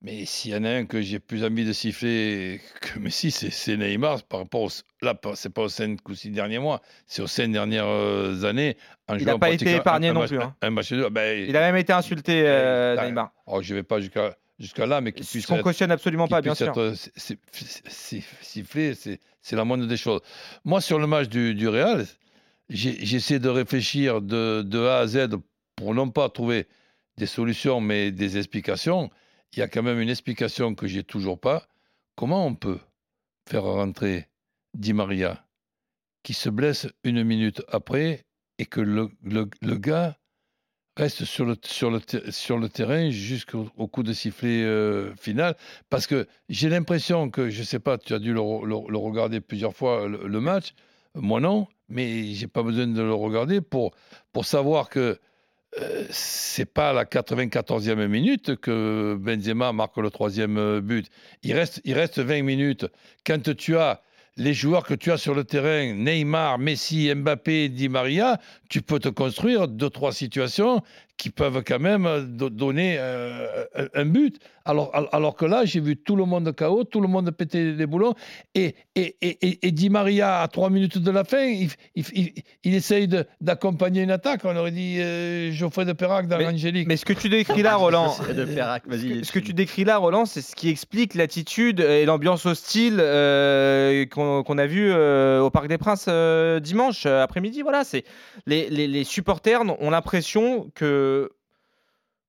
Mais 0.01 0.25
s'il 0.25 0.51
y 0.51 0.55
en 0.55 0.65
a 0.65 0.69
un 0.69 0.85
que 0.85 1.01
j'ai 1.01 1.19
plus 1.19 1.45
envie 1.45 1.63
de 1.63 1.71
siffler 1.71 2.59
que 2.81 2.99
Messi, 2.99 3.31
c'est 3.31 3.77
Neymar 3.77 4.23
par 4.23 4.41
rapport 4.41 4.63
au, 4.63 4.69
là, 5.01 5.17
c'est 5.35 5.53
pas 5.53 5.61
aux 5.61 5.69
cinq 5.69 5.97
ou 6.09 6.13
six 6.13 6.29
derniers 6.29 6.59
mois, 6.59 6.81
c'est 7.07 7.21
aux 7.21 7.27
cinq 7.27 7.51
dernières 7.53 7.87
euh, 7.87 8.43
années. 8.43 8.75
En 9.07 9.17
Il 9.17 9.25
n'a 9.25 9.37
pas 9.37 9.49
été 9.51 9.75
épargné 9.75 10.07
un, 10.09 10.11
un 10.11 10.13
non 10.15 10.19
match- 10.21 10.29
plus. 10.29 10.41
hein. 10.41 10.55
Un 10.61 10.69
match 10.71 10.91
de- 10.91 11.07
ben, 11.07 11.45
Il 11.47 11.55
a 11.55 11.61
même 11.61 11.77
été 11.77 11.93
insulté, 11.93 12.43
euh, 12.45 12.97
Ouais, 12.97 13.05
Neymar. 13.07 13.31
oh, 13.47 13.61
je 13.61 13.73
vais 13.75 13.83
pas 13.83 14.01
jusqu'à 14.01 14.35
jusqu'à 14.59 14.85
là, 14.85 14.99
mais 14.99 15.13
qu'il 15.13 15.25
Ce 15.25 15.31
puisse 15.31 15.45
qu'on 15.45 15.61
cautionne 15.61 15.91
absolument 15.91 16.27
pas, 16.27 16.41
bien 16.41 16.53
sûr. 16.55 16.77
euh, 16.77 16.93
si- 16.95 17.37
si- 17.51 17.81
si- 17.87 18.23
sifflé, 18.41 18.93
c'est 18.95 19.55
la 19.55 19.63
moindre 19.63 19.87
des 19.87 19.97
choses. 19.97 20.19
Moi, 20.65 20.79
sur 20.81 20.99
le 20.99 21.07
match 21.07 21.27
du, 21.29 21.55
du 21.55 21.67
Real, 21.69 22.05
j'essaie 22.69 23.39
de 23.39 23.49
réfléchir 23.49 24.21
de, 24.21 24.61
de 24.61 24.79
A 24.85 24.97
à 24.99 25.07
Z 25.07 25.29
pour 25.75 25.93
non 25.95 26.09
pas 26.09 26.29
trouver 26.29 26.67
des 27.17 27.25
solutions, 27.25 27.81
mais 27.81 28.11
des 28.11 28.37
explications. 28.37 29.09
Il 29.53 29.59
y 29.59 29.61
a 29.61 29.67
quand 29.67 29.83
même 29.83 29.99
une 29.99 30.09
explication 30.09 30.75
que 30.75 30.87
j'ai 30.87 31.03
toujours 31.03 31.39
pas. 31.39 31.67
Comment 32.15 32.45
on 32.45 32.55
peut 32.55 32.79
faire 33.49 33.63
rentrer 33.63 34.27
Di 34.73 34.93
Maria, 34.93 35.45
qui 36.23 36.33
se 36.33 36.49
blesse 36.49 36.87
une 37.03 37.23
minute 37.23 37.61
après, 37.67 38.25
et 38.57 38.65
que 38.65 38.81
le, 38.81 39.09
gars 39.77 40.17
reste 40.97 41.25
sur 41.25 41.45
le, 41.45 41.55
sur 41.63 41.91
le, 41.91 42.01
sur 42.29 42.59
terrain 42.69 43.09
jusqu'au 43.09 43.69
au 43.77 43.87
coup 43.87 44.03
de 44.03 44.13
sifflet 44.13 44.63
euh, 44.63 45.15
final? 45.15 45.55
Parce 45.89 46.07
que 46.07 46.27
j'ai 46.49 46.69
l'impression 46.69 47.29
que, 47.29 47.49
je 47.49 47.63
sais 47.63 47.79
pas, 47.79 47.97
tu 47.97 48.13
as 48.13 48.19
dû 48.19 48.33
le, 48.33 48.39
re- 48.39 48.65
le- 48.65 48.91
le 48.91 48.97
regarder 48.97 49.41
plusieurs 49.41 49.75
fois, 49.75 50.07
le, 50.07 50.39
match. 50.39 50.73
Moi 51.15 51.39
non, 51.39 51.67
mais 51.89 52.33
j'ai 52.33 52.47
pas 52.47 52.63
besoin 52.63 52.87
de 52.87 53.01
le 53.01 53.13
regarder 53.13 53.61
pour, 53.61 53.93
savoir 54.45 54.89
que 54.89 55.19
c'est 56.09 56.65
pas 56.65 56.91
à 56.91 56.93
la 56.93 57.05
94e 57.05 58.07
minute 58.07 58.55
que 58.57 59.15
Benzema 59.19 59.73
marque 59.73 59.97
le 59.97 60.09
troisième 60.11 60.57
euh, 60.57 60.81
but. 60.81 61.07
Il 61.41 61.53
reste, 61.53 61.81
il 61.83 61.93
reste 61.93 62.19
20 62.19 62.43
minutes. 62.43 62.85
Quand 63.25 63.55
tu 63.55 63.77
as 63.77 64.01
les 64.37 64.53
joueurs 64.53 64.83
que 64.83 64.93
tu 64.93 65.11
as 65.11 65.17
sur 65.17 65.35
le 65.35 65.43
terrain, 65.43 65.93
Neymar, 65.93 66.57
Messi, 66.57 67.13
Mbappé, 67.13 67.69
Di 67.69 67.89
Maria, 67.89 68.39
tu 68.69 68.81
peux 68.81 68.99
te 68.99 69.09
construire 69.09 69.67
deux, 69.67 69.89
trois 69.89 70.11
situations 70.11 70.81
qui 71.17 71.29
peuvent 71.29 71.63
quand 71.65 71.79
même 71.79 72.35
donner 72.35 72.97
euh, 72.99 73.65
un 73.93 74.05
but. 74.05 74.39
Alors, 74.65 74.91
alors 75.13 75.35
que 75.35 75.45
là, 75.45 75.65
j'ai 75.65 75.81
vu 75.81 75.97
tout 75.97 76.15
le 76.15 76.25
monde 76.25 76.53
KO, 76.55 76.85
tout 76.85 77.01
le 77.01 77.07
monde 77.07 77.29
péter 77.31 77.73
les 77.73 77.85
boulons. 77.85 78.13
Et, 78.55 78.75
et, 78.95 79.15
et, 79.21 79.67
et 79.67 79.71
Di 79.71 79.89
Maria, 79.89 80.41
à 80.41 80.47
trois 80.47 80.69
minutes 80.69 80.97
de 80.97 81.11
la 81.11 81.25
fin, 81.25 81.43
il, 81.43 81.69
il, 81.95 82.73
essaye 82.73 83.09
d'accompagner 83.41 84.01
une 84.01 84.11
attaque. 84.11 84.41
On 84.45 84.55
aurait 84.55 84.71
dit 84.71 84.99
euh, 84.99 85.51
Geoffrey 85.51 85.85
de 85.85 85.93
Perrac 85.93 86.27
dans 86.27 86.37
l'Angélique. 86.37 86.87
Mais 86.87 86.97
ce 86.97 87.05
que 87.05 87.13
tu 87.13 87.27
décris 87.29 87.61
là, 87.61 87.75
Roland, 87.75 88.15
de 88.35 88.45
Perrac, 88.45 88.83
ce, 88.89 89.31
que, 89.31 89.39
tu 89.39 89.53
décris 89.53 89.83
là, 89.83 89.97
Roland, 89.97 90.25
c'est 90.25 90.41
ce 90.41 90.55
qui 90.55 90.69
explique 90.69 91.13
l'attitude 91.13 91.81
et 91.81 92.05
l'ambiance 92.05 92.45
hostile 92.45 92.97
euh, 92.99 94.05
qu'on 94.05 94.22
a 94.57 94.65
vu 94.65 94.93
au 94.93 95.49
Parc 95.49 95.67
des 95.67 95.77
Princes 95.77 96.09
dimanche 96.61 97.05
après-midi. 97.05 97.61
Voilà, 97.61 97.83
c'est 97.83 98.03
les, 98.45 99.03
supporters 99.03 99.61
ont 99.61 99.89
l'impression 99.89 100.71
que 100.75 101.31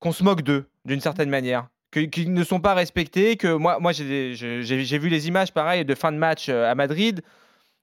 qu'on 0.05 0.13
se 0.13 0.23
moque 0.23 0.43
d'eux 0.43 0.67
d'une 0.85 1.01
certaine 1.01 1.31
manière, 1.31 1.69
qu'ils 1.91 2.35
ne 2.35 2.45
sont 2.45 2.61
pas 2.61 2.75
respectés. 2.75 3.37
Que 3.37 3.55
moi, 3.55 3.79
moi 3.81 3.93
j'ai 3.93 4.99
vu 4.99 5.09
les 5.09 5.29
images 5.29 5.53
pareil 5.53 5.85
de 5.85 5.95
fin 5.95 6.13
de 6.13 6.19
match 6.19 6.49
euh, 6.49 6.71
à 6.71 6.75
Madrid. 6.75 7.23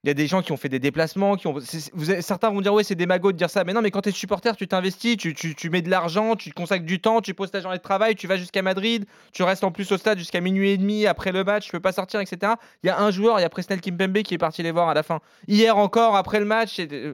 Il 0.03 0.07
y 0.07 0.09
a 0.11 0.15
des 0.15 0.25
gens 0.25 0.41
qui 0.41 0.51
ont 0.51 0.57
fait 0.57 0.69
des 0.69 0.79
déplacements, 0.79 1.35
qui 1.35 1.45
ont. 1.45 1.53
Vous, 1.93 2.05
certains 2.21 2.49
vont 2.49 2.61
dire 2.61 2.73
ouais 2.73 2.83
c'est 2.83 2.95
des 2.95 3.05
magots 3.05 3.31
de 3.31 3.37
dire 3.37 3.51
ça, 3.51 3.63
mais 3.63 3.73
non 3.73 3.83
mais 3.83 3.91
quand 3.91 4.01
tu 4.01 4.09
es 4.09 4.11
supporter, 4.11 4.55
tu 4.55 4.67
t'investis, 4.67 5.15
tu, 5.15 5.35
tu, 5.35 5.69
mets 5.69 5.83
de 5.83 5.91
l'argent, 5.91 6.35
tu 6.35 6.51
consacres 6.51 6.85
du 6.85 6.99
temps, 6.99 7.21
tu 7.21 7.35
poses 7.35 7.51
ta 7.51 7.61
journée 7.61 7.77
de 7.77 7.83
travail, 7.83 8.15
tu 8.15 8.25
vas 8.25 8.37
jusqu'à 8.37 8.63
Madrid, 8.63 9.05
tu 9.31 9.43
restes 9.43 9.63
en 9.63 9.71
plus 9.71 9.91
au 9.91 9.97
stade 9.97 10.17
jusqu'à 10.17 10.41
minuit 10.41 10.71
et 10.71 10.77
demi 10.77 11.05
après 11.05 11.31
le 11.31 11.43
match, 11.43 11.65
tu 11.65 11.71
peux 11.71 11.79
pas 11.79 11.91
sortir, 11.91 12.19
etc. 12.19 12.53
Il 12.83 12.87
y 12.87 12.89
a 12.89 12.99
un 12.99 13.11
joueur, 13.11 13.39
il 13.39 13.43
y 13.43 13.45
a 13.45 13.49
Presnel 13.49 13.79
Kimpembe 13.79 14.23
qui 14.23 14.33
est 14.33 14.39
parti 14.39 14.63
les 14.63 14.71
voir 14.71 14.89
à 14.89 14.95
la 14.95 15.03
fin. 15.03 15.19
Hier 15.47 15.77
encore 15.77 16.15
après 16.15 16.39
le 16.39 16.45
match, 16.45 16.79
euh, 16.79 17.13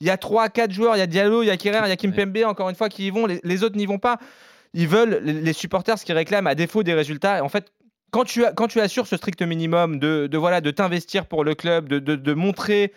il 0.00 0.06
y 0.06 0.10
a 0.10 0.16
3-4 0.16 0.70
joueurs, 0.70 0.96
il 0.96 1.00
y 1.00 1.02
a 1.02 1.06
Diallo, 1.06 1.42
il 1.42 1.46
y 1.46 1.50
a 1.50 1.56
Kerrer, 1.56 1.80
il 1.84 1.88
y 1.88 1.92
a 1.92 1.96
Kimpembe, 1.96 2.44
encore 2.44 2.68
une 2.68 2.76
fois, 2.76 2.88
qui 2.88 3.06
y 3.06 3.10
vont. 3.10 3.26
Les, 3.26 3.64
autres 3.64 3.76
n'y 3.76 3.86
vont 3.86 3.98
pas. 3.98 4.18
Ils 4.74 4.88
veulent, 4.88 5.20
les, 5.22 5.52
supporters, 5.52 5.98
ce 5.98 6.04
qu'ils 6.04 6.14
réclament 6.14 6.46
à 6.46 6.54
défaut 6.54 6.82
des 6.82 6.94
résultats. 6.94 7.44
En 7.44 7.48
fait, 7.48 7.72
quand 8.12 8.24
tu, 8.24 8.44
quand 8.54 8.68
tu 8.68 8.80
assures 8.80 9.06
ce 9.08 9.16
strict 9.16 9.42
minimum 9.42 9.98
de, 9.98 10.28
voilà, 10.36 10.60
de 10.60 10.70
t'investir 10.70 11.26
pour 11.26 11.42
le 11.42 11.54
club, 11.54 11.88
de, 11.88 11.98
de, 11.98 12.34
montrer 12.34 12.92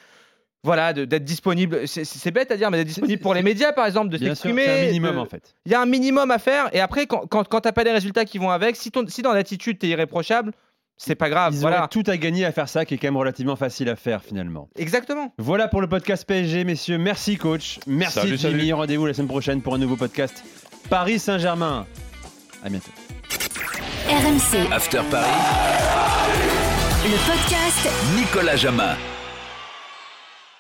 voilà, 0.64 0.94
d'être 0.94 1.24
disponible. 1.24 1.88
C'est 1.88 2.32
bête 2.32 2.52
à 2.52 2.58
dire, 2.58 2.70
mais 2.70 2.78
d'être 2.78 2.88
disponible 2.88 3.22
pour 3.22 3.34
les 3.34 3.42
médias, 3.42 3.72
par 3.72 3.86
exemple, 3.86 4.10
de 4.10 4.18
s'exprimer. 4.18 4.64
Il 4.64 4.68
y 4.68 4.70
a 4.70 4.74
un 4.74 4.86
minimum, 4.88 5.18
en 5.18 5.26
fait. 5.26 5.56
Il 5.66 5.72
y 5.72 5.76
a 5.76 5.82
un 5.82 5.86
minimum 5.86 6.32
à 6.32 6.38
faire. 6.38 6.70
Et 6.74 6.82
après, 6.82 7.08
quand, 7.08 7.28
quand, 7.28 7.48
quand 7.48 7.62
tu 7.62 7.68
n'as 7.68 7.72
pas 7.72 7.84
les 7.84 7.92
résultats 7.92 8.26
qui 8.26 8.38
vont 8.38 8.50
avec, 8.50 8.76
si, 8.76 8.92
ton, 8.92 9.08
si 9.08 9.22
dans 9.22 9.34
l'attitude, 9.34 9.80
tu 9.80 9.86
es 9.86 9.90
irréprochable, 9.90 10.52
c'est 10.98 11.16
pas 11.16 11.30
grave. 11.30 11.54
Ils 11.54 11.60
voilà. 11.60 11.88
tout 11.90 12.04
à 12.08 12.18
gagner 12.18 12.46
à 12.46 12.52
faire 12.52 12.68
ça, 12.68 12.84
qui 12.84 12.96
est 12.96 12.98
quand 12.98 13.08
même 13.08 13.18
relativement 13.18 13.56
facile 13.56 13.90
à 13.90 13.96
faire 13.96 14.22
finalement. 14.24 14.70
Exactement. 14.76 15.34
Voilà 15.38 15.68
pour 15.68 15.82
le 15.82 15.88
podcast 15.88 16.26
PSG, 16.26 16.64
messieurs. 16.64 16.98
Merci, 16.98 17.38
coach. 17.38 17.80
Merci, 17.88 18.36
Jimmy. 18.38 18.74
Rendez-vous 18.74 19.06
la 19.06 19.14
semaine 19.14 19.28
prochaine 19.28 19.62
pour 19.62 19.76
un 19.76 19.78
nouveau 19.78 19.96
podcast 19.96 20.44
Paris 20.90 21.20
Saint-Germain. 21.20 21.86
À 22.64 22.70
bientôt. 22.70 22.92
RMC. 24.08 24.72
After 24.72 25.02
Paris. 25.10 25.26
Le 27.04 27.18
podcast 27.26 27.90
Nicolas 28.16 28.56
Jamin. 28.56 29.15